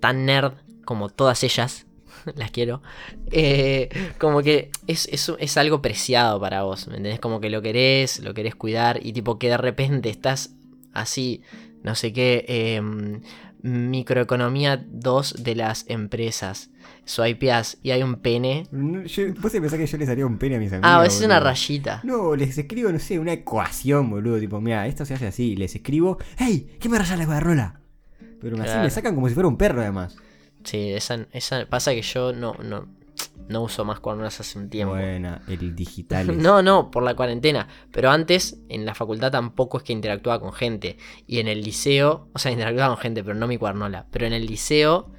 tan 0.00 0.26
nerd 0.26 0.54
como 0.84 1.08
todas 1.08 1.44
ellas, 1.44 1.86
las 2.34 2.50
quiero, 2.50 2.82
eh, 3.30 3.88
como 4.18 4.42
que 4.42 4.70
es, 4.86 5.08
es, 5.12 5.30
es 5.38 5.56
algo 5.56 5.80
preciado 5.80 6.40
para 6.40 6.62
vos, 6.62 6.88
¿me 6.88 6.96
entendés? 6.96 7.20
Como 7.20 7.40
que 7.40 7.50
lo 7.50 7.62
querés, 7.62 8.18
lo 8.20 8.34
querés 8.34 8.56
cuidar 8.56 8.98
y 9.04 9.12
tipo 9.12 9.38
que 9.38 9.48
de 9.48 9.58
repente 9.58 10.10
estás 10.10 10.54
así, 10.92 11.42
no 11.82 11.94
sé 11.94 12.12
qué, 12.12 12.44
em, 12.48 13.22
microeconomía 13.62 14.84
2 14.88 15.36
de 15.44 15.54
las 15.54 15.84
empresas, 15.88 16.70
swipeas 17.04 17.78
y 17.82 17.90
hay 17.92 18.02
un 18.02 18.16
pene. 18.16 18.66
No, 18.70 19.02
yo- 19.04 19.32
¿Vos 19.40 19.52
te 19.52 19.60
pensás 19.60 19.78
que 19.78 19.86
yo 19.86 19.98
les 19.98 20.08
haría 20.08 20.26
un 20.26 20.38
pene 20.38 20.56
a 20.56 20.58
mis 20.58 20.72
amigos? 20.72 20.90
Ah, 20.90 21.04
es 21.06 21.20
una 21.22 21.40
rayita. 21.40 22.00
No, 22.04 22.34
les 22.36 22.56
escribo, 22.58 22.90
no 22.90 22.98
sé, 22.98 23.18
una 23.18 23.32
ecuación, 23.32 24.10
boludo. 24.10 24.38
Tipo, 24.40 24.60
mira, 24.60 24.86
esto 24.86 25.04
se 25.04 25.14
hace 25.14 25.26
así. 25.26 25.56
Les 25.56 25.74
escribo, 25.74 26.18
¡Hey! 26.36 26.76
¿Qué 26.80 26.88
me 26.88 26.98
raya 26.98 27.16
la 27.16 27.26
cuadernola? 27.26 27.80
Pero 28.40 28.60
así 28.60 28.76
me 28.78 28.90
sacan 28.90 29.14
como 29.14 29.28
si 29.28 29.34
fuera 29.34 29.48
un 29.48 29.56
perro, 29.56 29.80
además. 29.82 30.16
Sí, 30.64 30.90
esa, 30.92 31.26
esa 31.32 31.66
pasa 31.66 31.92
que 31.92 32.02
yo 32.02 32.32
no, 32.32 32.54
no, 32.54 32.88
no 33.48 33.62
uso 33.62 33.84
más 33.84 34.00
cuadernos 34.00 34.38
hace 34.40 34.58
un 34.58 34.70
tiempo. 34.70 34.94
Buena, 34.94 35.42
el 35.48 35.74
digital. 35.74 36.36
No, 36.42 36.62
no, 36.62 36.90
por 36.90 37.02
la 37.02 37.14
cuarentena. 37.14 37.68
Pero 37.90 38.10
antes, 38.10 38.58
en 38.68 38.84
la 38.86 38.94
facultad 38.94 39.30
tampoco 39.30 39.78
es 39.78 39.84
que 39.84 39.92
interactuaba 39.92 40.40
con 40.40 40.52
gente. 40.52 40.96
Y 41.26 41.38
en 41.38 41.48
el 41.48 41.62
liceo, 41.62 42.28
o 42.32 42.38
sea, 42.38 42.52
interactuaba 42.52 42.94
con 42.94 43.02
gente, 43.02 43.22
pero 43.24 43.36
no 43.36 43.46
mi 43.46 43.58
cuadernola. 43.58 44.06
Pero 44.10 44.26
en 44.26 44.32
el 44.32 44.46
liceo 44.46 45.10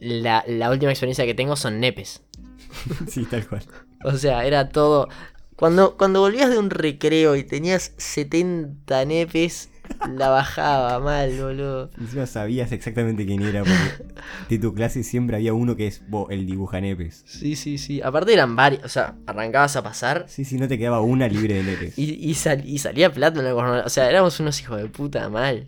la, 0.00 0.44
la 0.46 0.70
última 0.70 0.90
experiencia 0.90 1.26
que 1.26 1.34
tengo 1.34 1.56
son 1.56 1.78
nepes. 1.78 2.22
sí, 3.08 3.24
tal 3.24 3.46
cual. 3.46 3.62
O 4.02 4.12
sea, 4.12 4.46
era 4.46 4.70
todo. 4.70 5.08
Cuando, 5.56 5.98
cuando 5.98 6.20
volvías 6.20 6.48
de 6.48 6.56
un 6.56 6.70
recreo 6.70 7.36
y 7.36 7.44
tenías 7.44 7.92
70 7.98 9.04
nepes, 9.04 9.68
la 10.16 10.28
bajaba 10.28 10.98
mal, 11.00 11.30
boludo. 11.40 11.90
Encima 12.00 12.26
sabías 12.26 12.72
exactamente 12.72 13.26
quién 13.26 13.42
era, 13.42 13.60
porque 13.64 14.12
de 14.48 14.58
tu 14.58 14.74
clase 14.74 15.02
siempre 15.02 15.36
había 15.36 15.52
uno 15.54 15.76
que 15.76 15.86
es 15.86 16.02
vos, 16.08 16.28
el 16.30 16.46
dibujanepes. 16.46 17.22
Sí, 17.26 17.56
sí, 17.56 17.78
sí. 17.78 18.00
Aparte 18.02 18.32
eran 18.32 18.56
varios. 18.56 18.84
O 18.84 18.88
sea, 18.88 19.14
arrancabas 19.26 19.76
a 19.76 19.82
pasar 19.82 20.24
Sí, 20.28 20.44
sí, 20.44 20.56
no 20.56 20.68
te 20.68 20.78
quedaba 20.78 21.00
una 21.00 21.28
libre 21.28 21.54
de 21.54 21.62
nepes. 21.62 21.98
y, 21.98 22.14
y, 22.14 22.34
sal- 22.34 22.64
y 22.66 22.78
salía 22.78 23.12
plata 23.12 23.40
en 23.40 23.46
el 23.46 23.52
jornal. 23.54 23.82
O 23.84 23.88
sea, 23.88 24.08
éramos 24.08 24.38
unos 24.40 24.60
hijos 24.60 24.80
de 24.80 24.88
puta 24.88 25.28
mal. 25.28 25.66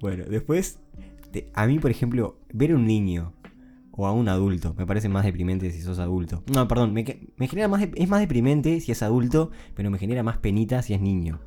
Bueno, 0.00 0.24
después, 0.28 0.78
te- 1.30 1.50
a 1.54 1.66
mí, 1.66 1.78
por 1.78 1.90
ejemplo, 1.90 2.38
ver 2.52 2.72
a 2.72 2.74
un 2.76 2.86
niño 2.86 3.34
o 3.92 4.06
a 4.06 4.12
un 4.12 4.28
adulto 4.28 4.72
me 4.78 4.86
parece 4.86 5.08
más 5.10 5.24
deprimente 5.26 5.70
si 5.72 5.82
sos 5.82 5.98
adulto. 5.98 6.42
No, 6.54 6.66
perdón, 6.68 6.94
me, 6.94 7.04
me 7.36 7.48
genera 7.48 7.68
más, 7.68 7.80
de- 7.82 7.92
es 7.96 8.08
más 8.08 8.20
deprimente 8.20 8.80
si 8.80 8.92
es 8.92 9.02
adulto, 9.02 9.50
pero 9.74 9.90
me 9.90 9.98
genera 9.98 10.22
más 10.22 10.38
penita 10.38 10.80
si 10.82 10.94
es 10.94 11.00
niño. 11.00 11.40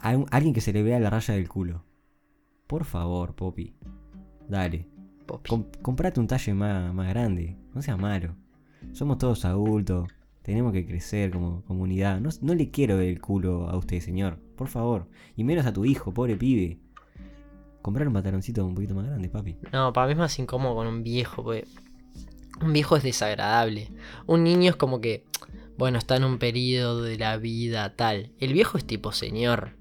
A 0.00 0.16
un- 0.16 0.26
alguien 0.30 0.54
que 0.54 0.60
se 0.60 0.72
le 0.72 0.82
vea 0.82 1.00
la 1.00 1.10
raya 1.10 1.34
del 1.34 1.48
culo. 1.48 1.84
Por 2.66 2.84
favor, 2.84 3.34
Poppy. 3.34 3.74
Dale. 4.48 4.86
Popi. 5.26 5.48
Com- 5.48 5.66
comprate 5.82 6.20
un 6.20 6.26
talle 6.26 6.54
más, 6.54 6.92
más 6.94 7.08
grande. 7.08 7.56
No 7.74 7.82
seas 7.82 7.98
malo. 7.98 8.34
Somos 8.92 9.18
todos 9.18 9.44
adultos. 9.44 10.08
Tenemos 10.42 10.72
que 10.72 10.86
crecer 10.86 11.30
como 11.30 11.62
comunidad. 11.64 12.20
No, 12.20 12.30
no 12.40 12.54
le 12.54 12.70
quiero 12.70 12.96
ver 12.96 13.08
el 13.08 13.20
culo 13.20 13.68
a 13.68 13.76
usted, 13.76 14.00
señor. 14.00 14.38
Por 14.56 14.68
favor. 14.68 15.08
Y 15.36 15.44
menos 15.44 15.66
a 15.66 15.72
tu 15.72 15.84
hijo, 15.84 16.12
pobre 16.12 16.36
pibe. 16.36 16.78
Comprar 17.82 18.08
un 18.08 18.14
pantaloncito 18.14 18.64
un 18.66 18.74
poquito 18.74 18.94
más 18.94 19.06
grande, 19.06 19.28
papi. 19.28 19.56
No, 19.72 19.92
para 19.92 20.06
mí 20.06 20.12
es 20.12 20.18
más 20.18 20.38
incómodo 20.38 20.74
con 20.74 20.86
un 20.86 21.02
viejo, 21.02 21.42
porque 21.44 21.66
un 22.62 22.72
viejo 22.72 22.96
es 22.96 23.02
desagradable. 23.02 23.90
Un 24.26 24.44
niño 24.44 24.70
es 24.70 24.76
como 24.76 25.00
que, 25.00 25.24
bueno, 25.76 25.98
está 25.98 26.16
en 26.16 26.24
un 26.24 26.38
periodo 26.38 27.02
de 27.02 27.18
la 27.18 27.36
vida 27.36 27.94
tal. 27.94 28.32
El 28.40 28.52
viejo 28.52 28.78
es 28.78 28.84
tipo, 28.84 29.12
señor, 29.12 29.76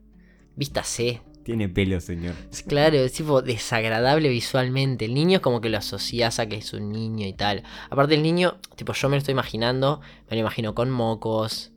vístase. 0.58 1.22
Tiene 1.43 1.70
pelo, 1.70 2.02
señor. 2.02 2.36
Claro, 2.67 2.98
es 2.98 3.13
tipo 3.13 3.41
desagradable 3.41 4.28
visualmente. 4.28 5.06
El 5.06 5.13
niño 5.13 5.38
es 5.38 5.41
como 5.41 5.62
que 5.62 5.70
lo 5.70 5.78
asocias 5.78 6.39
a 6.39 6.48
que 6.48 6.58
es 6.58 6.74
un 6.74 6.91
niño 6.91 7.26
y 7.26 7.32
tal. 7.32 7.63
Aparte 7.89 8.15
el 8.15 8.24
niño, 8.24 8.58
tipo, 8.76 8.91
yo 8.91 9.08
me 9.08 9.15
lo 9.15 9.20
estoy 9.20 9.32
imaginando, 9.32 10.02
me 10.30 10.36
lo 10.36 10.41
imagino 10.41 10.76
con 10.76 10.89
mocos, 10.91 11.72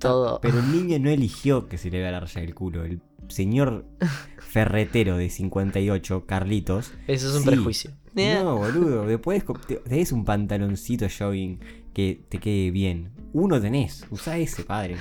todo. 0.00 0.40
Pero 0.40 0.58
el 0.58 0.72
niño 0.72 0.98
no 0.98 1.10
eligió 1.10 1.68
que 1.68 1.78
se 1.78 1.90
le 1.90 2.00
vea 2.00 2.10
la 2.10 2.18
raya 2.18 2.40
del 2.40 2.56
culo. 2.56 2.84
El 2.84 3.00
señor 3.28 3.86
ferretero 4.38 5.16
de 5.16 5.30
58, 5.30 6.26
Carlitos. 6.26 6.90
Eso 7.06 7.28
es 7.28 7.34
un 7.34 7.42
sí. 7.42 7.48
prejuicio. 7.50 7.92
No, 8.14 8.56
boludo. 8.56 9.06
Después 9.06 9.44
tenés 9.84 10.10
un 10.10 10.24
pantaloncito 10.24 11.06
jogging 11.08 11.60
que 11.94 12.24
te 12.28 12.38
quede 12.38 12.72
bien. 12.72 13.12
Uno 13.32 13.60
tenés. 13.60 14.04
Usá 14.10 14.38
ese, 14.38 14.64
padre. 14.64 14.96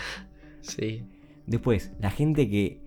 Sí. 0.62 1.04
Después, 1.48 1.92
la 2.00 2.12
gente 2.12 2.50
que 2.50 2.82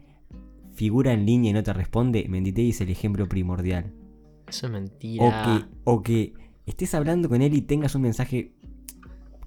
figura 0.81 1.13
en 1.13 1.27
línea 1.27 1.51
y 1.51 1.53
no 1.53 1.63
te 1.63 1.75
responde, 1.75 2.25
Mendité 2.27 2.67
es 2.67 2.81
el 2.81 2.89
ejemplo 2.89 3.29
primordial. 3.29 3.93
Eso 4.49 4.67
es 4.67 4.71
O 4.71 4.73
mentira. 4.73 5.43
que, 5.45 5.67
o 5.85 6.03
que 6.03 6.33
estés 6.65 6.95
hablando 6.95 7.29
con 7.29 7.43
él 7.43 7.53
y 7.55 7.61
tengas 7.61 7.95
un 7.95 8.01
mensaje 8.03 8.53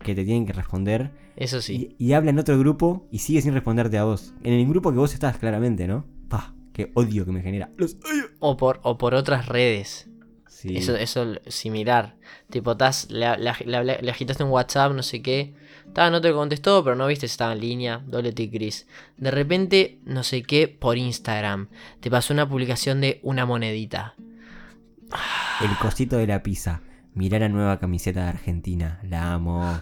que 0.06 0.14
te 0.14 0.24
tienen 0.26 0.46
que 0.46 0.54
responder 0.54 1.12
Eso 1.36 1.60
sí. 1.60 1.96
y, 1.98 2.06
y 2.10 2.14
habla 2.14 2.30
en 2.30 2.38
otro 2.38 2.60
grupo 2.60 3.08
y 3.12 3.18
sigue 3.18 3.42
sin 3.42 3.54
responderte 3.54 3.98
a 3.98 4.04
vos. 4.04 4.36
En 4.44 4.54
el 4.54 4.68
grupo 4.68 4.92
que 4.92 5.00
vos 5.00 5.14
estás, 5.16 5.38
claramente, 5.40 5.88
¿no? 5.88 6.06
Pah, 6.30 6.54
qué 6.72 6.92
odio 6.94 7.26
que 7.26 7.32
me 7.32 7.42
genera. 7.42 7.72
Los 7.78 7.96
odio. 7.96 8.26
O 8.40 8.56
por, 8.56 8.80
o 8.84 9.00
por 9.00 9.16
otras 9.16 9.48
redes. 9.48 10.08
Sí. 10.48 10.78
Eso, 10.78 10.96
eso 10.96 11.34
similar. 11.48 12.16
Tipo, 12.52 12.74
estás, 12.74 13.10
le, 13.10 13.26
le- 13.38 13.84
le- 13.84 14.02
le 14.04 14.12
agitaste 14.12 14.44
un 14.44 14.52
WhatsApp, 14.52 14.94
no 14.94 15.02
sé 15.02 15.22
qué. 15.24 15.56
Ta, 15.94 16.10
no 16.10 16.22
te 16.22 16.32
contestó, 16.32 16.84
pero 16.84 16.96
no 16.96 17.08
viste 17.08 17.28
si 17.28 17.32
estaba 17.34 17.54
en 17.54 17.60
línea. 17.60 18.04
Doble 18.08 18.32
tic 18.32 18.52
gris. 18.52 18.88
De 19.18 19.32
repente, 19.32 20.00
no 20.06 20.24
sé 20.24 20.44
qué, 20.44 20.68
por 20.68 20.98
Instagram. 20.98 21.68
Te 22.00 22.10
pasó 22.10 22.34
una 22.34 22.48
publicación 22.48 23.02
de 23.02 23.20
una 23.24 23.46
monedita. 23.46 24.16
El 25.62 25.76
cosito 25.78 26.18
de 26.18 26.28
la 26.28 26.42
pizza. 26.42 26.82
Mirá 27.14 27.38
la 27.38 27.50
nueva 27.50 27.80
camiseta 27.80 28.24
de 28.24 28.30
Argentina. 28.30 29.00
La 29.04 29.34
amo. 29.34 29.82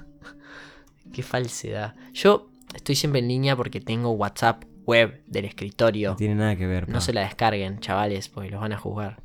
Qué 1.13 1.23
falsedad. 1.23 1.95
Yo 2.13 2.49
estoy 2.73 2.95
siempre 2.95 3.19
en 3.19 3.27
línea 3.27 3.55
porque 3.55 3.79
tengo 3.79 4.11
WhatsApp 4.11 4.65
web 4.85 5.23
del 5.27 5.45
escritorio. 5.45 6.11
No 6.11 6.15
tiene 6.17 6.35
nada 6.35 6.55
que 6.55 6.67
ver. 6.67 6.89
No 6.89 6.99
se 7.01 7.13
la 7.13 7.21
descarguen, 7.21 7.79
chavales, 7.79 8.27
porque 8.27 8.49
los 8.49 8.59
van 8.59 8.73
a 8.73 8.77
juzgar. 8.77 9.21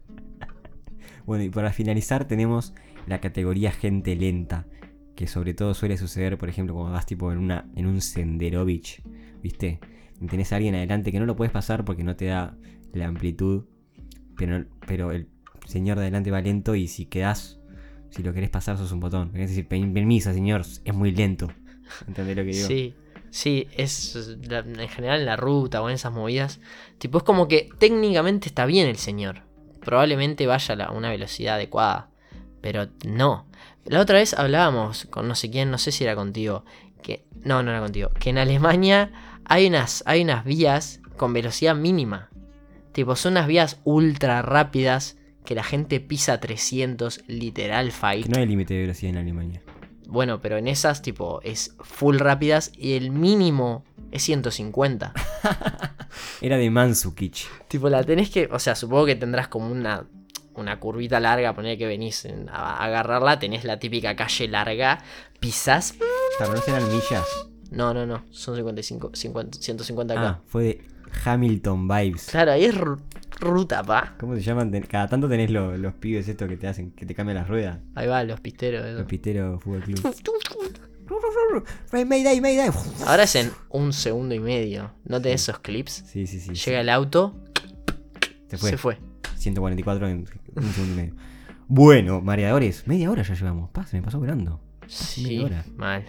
Bueno, 1.24 1.42
y 1.42 1.48
para 1.48 1.72
finalizar 1.72 2.26
tenemos 2.26 2.72
la 3.06 3.20
categoría 3.20 3.72
gente 3.72 4.14
lenta. 4.14 4.66
Que 5.16 5.26
sobre 5.26 5.54
todo 5.54 5.74
suele 5.74 5.96
suceder, 5.96 6.38
por 6.38 6.48
ejemplo, 6.48 6.74
cuando 6.74 6.92
vas 6.92 7.06
tipo 7.06 7.32
en, 7.32 7.38
una, 7.38 7.68
en 7.74 7.86
un 7.86 8.00
senderovich. 8.00 9.02
¿Viste? 9.42 9.80
Y 10.20 10.26
tenés 10.26 10.52
a 10.52 10.56
alguien 10.56 10.74
adelante 10.76 11.10
que 11.10 11.18
no 11.18 11.26
lo 11.26 11.34
puedes 11.36 11.52
pasar 11.52 11.84
porque 11.84 12.04
no 12.04 12.14
te 12.16 12.26
da 12.26 12.56
la 12.92 13.06
amplitud. 13.06 13.64
Pero, 14.36 14.64
pero 14.86 15.10
el 15.12 15.28
señor 15.66 15.96
de 15.96 16.02
adelante 16.04 16.30
va 16.30 16.40
lento 16.40 16.74
y 16.74 16.86
si 16.86 17.06
quedás, 17.06 17.58
si 18.10 18.22
lo 18.22 18.32
querés 18.32 18.50
pasar, 18.50 18.76
sos 18.76 18.92
un 18.92 19.00
botón. 19.00 19.30
Es 19.34 19.48
decir, 19.50 19.66
"Pen- 19.66 19.92
permiso, 19.94 20.32
señor, 20.32 20.60
es 20.84 20.94
muy 20.94 21.10
lento. 21.12 21.48
¿Entendés 22.06 22.36
lo 22.36 22.42
que 22.44 22.50
digo? 22.50 22.66
Sí, 22.66 22.94
sí, 23.30 23.66
es 23.76 24.14
en 24.16 24.88
general 24.88 25.20
en 25.20 25.26
la 25.26 25.36
ruta 25.36 25.80
o 25.82 25.88
en 25.88 25.94
esas 25.94 26.12
movidas. 26.12 26.60
Tipo, 26.98 27.18
es 27.18 27.24
como 27.24 27.48
que 27.48 27.68
técnicamente 27.78 28.48
está 28.48 28.66
bien 28.66 28.86
el 28.88 28.96
señor. 28.96 29.42
Probablemente 29.82 30.46
vaya 30.46 30.74
a 30.84 30.92
una 30.92 31.08
velocidad 31.10 31.54
adecuada. 31.54 32.10
Pero 32.60 32.88
no. 33.06 33.46
La 33.86 34.00
otra 34.00 34.18
vez 34.18 34.34
hablábamos 34.34 35.06
con 35.06 35.28
no 35.28 35.34
sé 35.34 35.50
quién, 35.50 35.70
no 35.70 35.78
sé 35.78 35.92
si 35.92 36.04
era 36.04 36.14
contigo. 36.14 36.64
Que. 37.02 37.24
No, 37.42 37.62
no 37.62 37.70
era 37.70 37.80
contigo. 37.80 38.10
Que 38.18 38.30
en 38.30 38.38
Alemania 38.38 39.12
hay 39.44 39.66
unas, 39.66 40.02
hay 40.06 40.22
unas 40.22 40.44
vías 40.44 41.00
con 41.16 41.32
velocidad 41.32 41.76
mínima. 41.76 42.30
Tipo, 42.92 43.14
son 43.14 43.34
unas 43.34 43.46
vías 43.46 43.80
ultra 43.84 44.42
rápidas 44.42 45.16
que 45.44 45.54
la 45.54 45.62
gente 45.62 46.00
pisa 46.00 46.40
300, 46.40 47.22
literal 47.28 47.92
fight. 47.92 48.26
Que 48.26 48.32
no 48.32 48.38
hay 48.38 48.46
límite 48.46 48.74
de 48.74 48.80
velocidad 48.80 49.12
en 49.12 49.18
Alemania. 49.18 49.62
Bueno, 50.08 50.40
pero 50.40 50.56
en 50.56 50.68
esas, 50.68 51.02
tipo, 51.02 51.40
es 51.42 51.76
full 51.80 52.18
rápidas 52.18 52.72
y 52.76 52.94
el 52.94 53.10
mínimo 53.10 53.84
es 54.10 54.22
150. 54.22 55.12
Era 56.40 56.56
de 56.56 56.70
Mansukich. 56.70 57.48
tipo, 57.68 57.88
la 57.88 58.02
tenés 58.02 58.30
que. 58.30 58.48
O 58.50 58.58
sea, 58.58 58.74
supongo 58.74 59.06
que 59.06 59.16
tendrás 59.16 59.48
como 59.48 59.70
una, 59.70 60.06
una 60.56 60.78
curvita 60.80 61.20
larga, 61.20 61.54
poner 61.54 61.76
que 61.78 61.86
venís 61.86 62.24
en- 62.24 62.48
a, 62.48 62.82
agarrarla, 62.84 63.38
tenés 63.38 63.64
la 63.64 63.78
típica 63.78 64.16
calle 64.16 64.48
larga, 64.48 64.98
pisás. 65.40 65.94
No 66.40 66.56
serán 66.58 66.84
millas. 66.88 67.24
No, 67.70 67.92
no, 67.94 68.06
no, 68.06 68.24
son 68.30 68.56
55, 68.56 69.10
50, 69.14 69.58
150 69.60 70.14
acá. 70.14 70.28
Ah, 70.28 70.40
fue 70.46 70.62
de 70.64 70.84
Hamilton 71.24 71.88
Vibes. 71.88 72.26
Claro, 72.30 72.52
ahí 72.52 72.64
es 72.64 72.74
ru- 72.76 73.00
ruta, 73.40 73.82
pa. 73.82 74.14
¿Cómo 74.18 74.34
se 74.36 74.40
llaman? 74.42 74.70
Cada 74.82 75.08
tanto 75.08 75.28
tenés 75.28 75.50
lo- 75.50 75.76
los 75.76 75.94
pibes 75.94 76.28
estos 76.28 76.48
que 76.48 76.56
te 76.56 76.68
hacen, 76.68 76.92
que 76.92 77.04
te 77.06 77.14
cambian 77.14 77.38
las 77.38 77.48
ruedas. 77.48 77.78
Ahí 77.94 78.06
va, 78.06 78.22
los 78.24 78.40
pisteros. 78.40 78.84
eso. 78.84 78.98
Los 78.98 79.06
piteros 79.06 79.62
Fútbol 79.62 79.82
Club. 79.82 80.16
Mayday, 81.92 82.40
Mayday. 82.40 82.70
Ahora 83.06 83.24
es 83.24 83.34
en 83.36 83.50
un 83.70 83.92
segundo 83.92 84.34
y 84.34 84.40
medio. 84.40 84.92
¿No 85.04 85.20
tenés 85.20 85.42
esos 85.42 85.58
clips? 85.60 86.04
Sí, 86.06 86.26
sí, 86.26 86.40
sí. 86.40 86.52
Llega 86.54 86.80
el 86.80 86.88
auto, 86.88 87.36
Se 88.48 88.58
fue. 88.58 88.70
se 88.70 88.76
fue. 88.76 88.98
144 89.36 90.08
en 90.08 90.26
un 90.56 90.72
segundo 90.72 90.94
y 90.94 90.96
medio. 90.96 91.14
Bueno, 91.68 92.20
mareadores, 92.20 92.86
media 92.86 93.10
hora 93.10 93.22
ya 93.22 93.34
llevamos. 93.34 93.70
Pa, 93.70 93.86
se 93.86 93.96
me 93.96 94.02
pasó 94.02 94.18
volando. 94.18 94.60
Sí, 94.86 95.22
media 95.24 95.44
hora. 95.44 95.64
mal. 95.76 96.04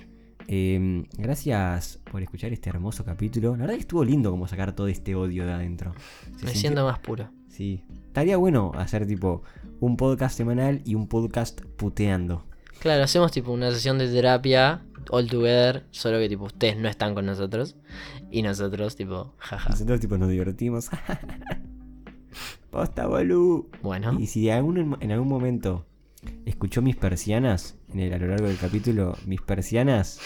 Eh, 0.50 1.04
gracias 1.18 2.00
por 2.10 2.22
escuchar 2.22 2.54
este 2.54 2.70
hermoso 2.70 3.04
capítulo. 3.04 3.52
La 3.52 3.62
verdad 3.64 3.74
que 3.76 3.82
estuvo 3.82 4.04
lindo 4.06 4.32
como 4.32 4.48
sacar 4.48 4.74
todo 4.74 4.88
este 4.88 5.14
odio 5.16 5.46
de 5.46 5.52
adentro. 5.52 5.94
Se 6.24 6.30
Me 6.32 6.38
sintió- 6.38 6.54
siento 6.56 6.86
más 6.86 7.00
puro. 7.00 7.30
Sí. 7.50 7.84
Estaría 8.06 8.38
bueno 8.38 8.72
hacer 8.76 9.06
tipo 9.08 9.44
un 9.80 9.98
podcast 9.98 10.38
semanal 10.38 10.82
y 10.86 10.96
un 10.96 11.08
podcast 11.08 11.62
puteando. 11.76 12.46
Claro, 12.80 13.04
hacemos 13.04 13.32
tipo 13.32 13.52
una 13.52 13.72
sesión 13.72 13.98
de 13.98 14.08
terapia 14.08 14.84
all 15.10 15.28
together, 15.28 15.86
solo 15.92 16.20
que 16.20 16.30
tipo 16.30 16.46
ustedes 16.46 16.78
no 16.78 16.88
están 16.88 17.14
con 17.16 17.26
nosotros 17.26 17.76
y 18.32 18.42
nosotros 18.44 18.96
tipo 18.96 19.34
jaja. 19.38 19.70
Nosotros 19.72 20.00
tipo 20.00 20.18
nos 20.18 20.30
divertimos. 20.30 20.90
Posta 22.70 23.08
bolú. 23.08 23.70
Bueno, 23.82 24.18
Y 24.20 24.28
si 24.28 24.50
en 24.50 25.12
algún 25.12 25.28
momento 25.28 25.86
escuchó 26.46 26.82
mis 26.82 26.96
persianas 26.96 27.78
en 27.94 28.00
el, 28.00 28.14
a 28.14 28.18
lo 28.18 28.28
largo 28.28 28.48
del 28.48 28.58
capítulo, 28.58 29.16
mis 29.26 29.42
persianas, 29.42 30.20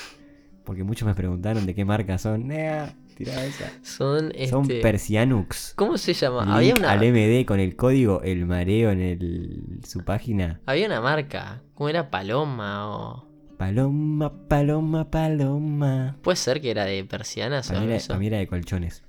porque 0.65 0.83
muchos 0.83 1.07
me 1.07 1.15
preguntaron 1.15 1.65
de 1.65 1.75
qué 1.75 1.85
marca 1.85 2.17
son. 2.17 2.47
Nea, 2.47 2.95
tirá 3.15 3.45
esa. 3.45 3.71
son 3.81 4.31
Son 4.31 4.31
este 4.35 4.81
Persianux. 4.81 5.73
¿Cómo 5.75 5.97
se 5.97 6.13
llama? 6.13 6.43
Link 6.45 6.55
Había 6.55 6.75
una 6.75 6.91
al 6.91 6.99
MD 6.99 7.45
con 7.45 7.59
el 7.59 7.75
código 7.75 8.21
El 8.23 8.45
Mareo 8.45 8.91
en 8.91 9.01
el, 9.01 9.79
su 9.85 10.03
página. 10.03 10.61
había 10.65 10.87
una 10.87 11.01
marca, 11.01 11.61
¿cómo 11.73 11.89
era 11.89 12.09
Paloma 12.09 12.89
o 12.89 13.31
Paloma, 13.57 14.33
paloma, 14.47 15.11
paloma. 15.11 16.17
puede 16.23 16.35
ser 16.35 16.61
que 16.61 16.71
era 16.71 16.83
de 16.85 17.03
persianas 17.03 17.69
o 17.69 17.77
algo 17.77 17.95
para 18.07 18.19
mí 18.19 18.25
era 18.25 18.39
de 18.39 18.47
colchones. 18.47 19.03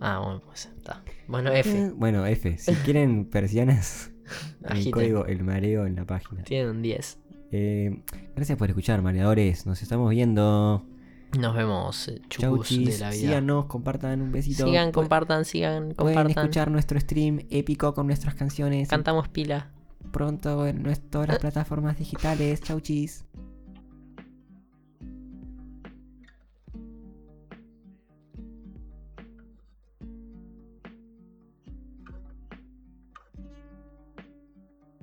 Ah, 0.00 0.20
bueno, 0.24 0.40
pues 0.46 0.70
está. 0.88 1.02
Bueno, 1.26 1.50
F. 1.52 1.70
Eh, 1.70 1.92
bueno, 1.94 2.26
F. 2.26 2.58
Si 2.58 2.74
quieren 2.84 3.24
persianas, 3.26 4.10
el 4.68 4.90
código 4.90 5.26
El 5.26 5.42
Mareo 5.44 5.86
en 5.86 5.96
la 5.96 6.04
página. 6.04 6.42
Tienen 6.42 6.70
un 6.70 6.82
10. 6.82 7.18
Eh, 7.50 8.02
gracias 8.36 8.58
por 8.58 8.68
escuchar, 8.68 9.02
mareadores. 9.02 9.66
Nos 9.66 9.82
estamos 9.82 10.10
viendo. 10.10 10.84
Nos 11.38 11.54
vemos, 11.54 12.08
eh, 12.08 12.22
Chau, 12.30 12.56
chucus 12.62 12.70
de 12.70 12.98
la 12.98 13.10
vida. 13.10 13.12
Síganos, 13.12 13.66
compartan 13.66 14.22
un 14.22 14.32
besito. 14.32 14.64
Sigan, 14.66 14.92
compartan, 14.92 15.44
sigan, 15.44 15.92
Pueden 15.94 16.14
compartan. 16.16 16.30
escuchar 16.44 16.70
nuestro 16.70 16.98
stream 16.98 17.40
épico 17.50 17.92
con 17.92 18.06
nuestras 18.06 18.34
canciones 18.34 18.88
Cantamos 18.88 19.28
pila. 19.28 19.70
pronto 20.10 20.66
en 20.66 20.82
nuestras 20.82 21.38
plataformas 21.40 21.98
digitales. 21.98 22.62
Chau, 22.62 22.80
chis. 22.80 23.26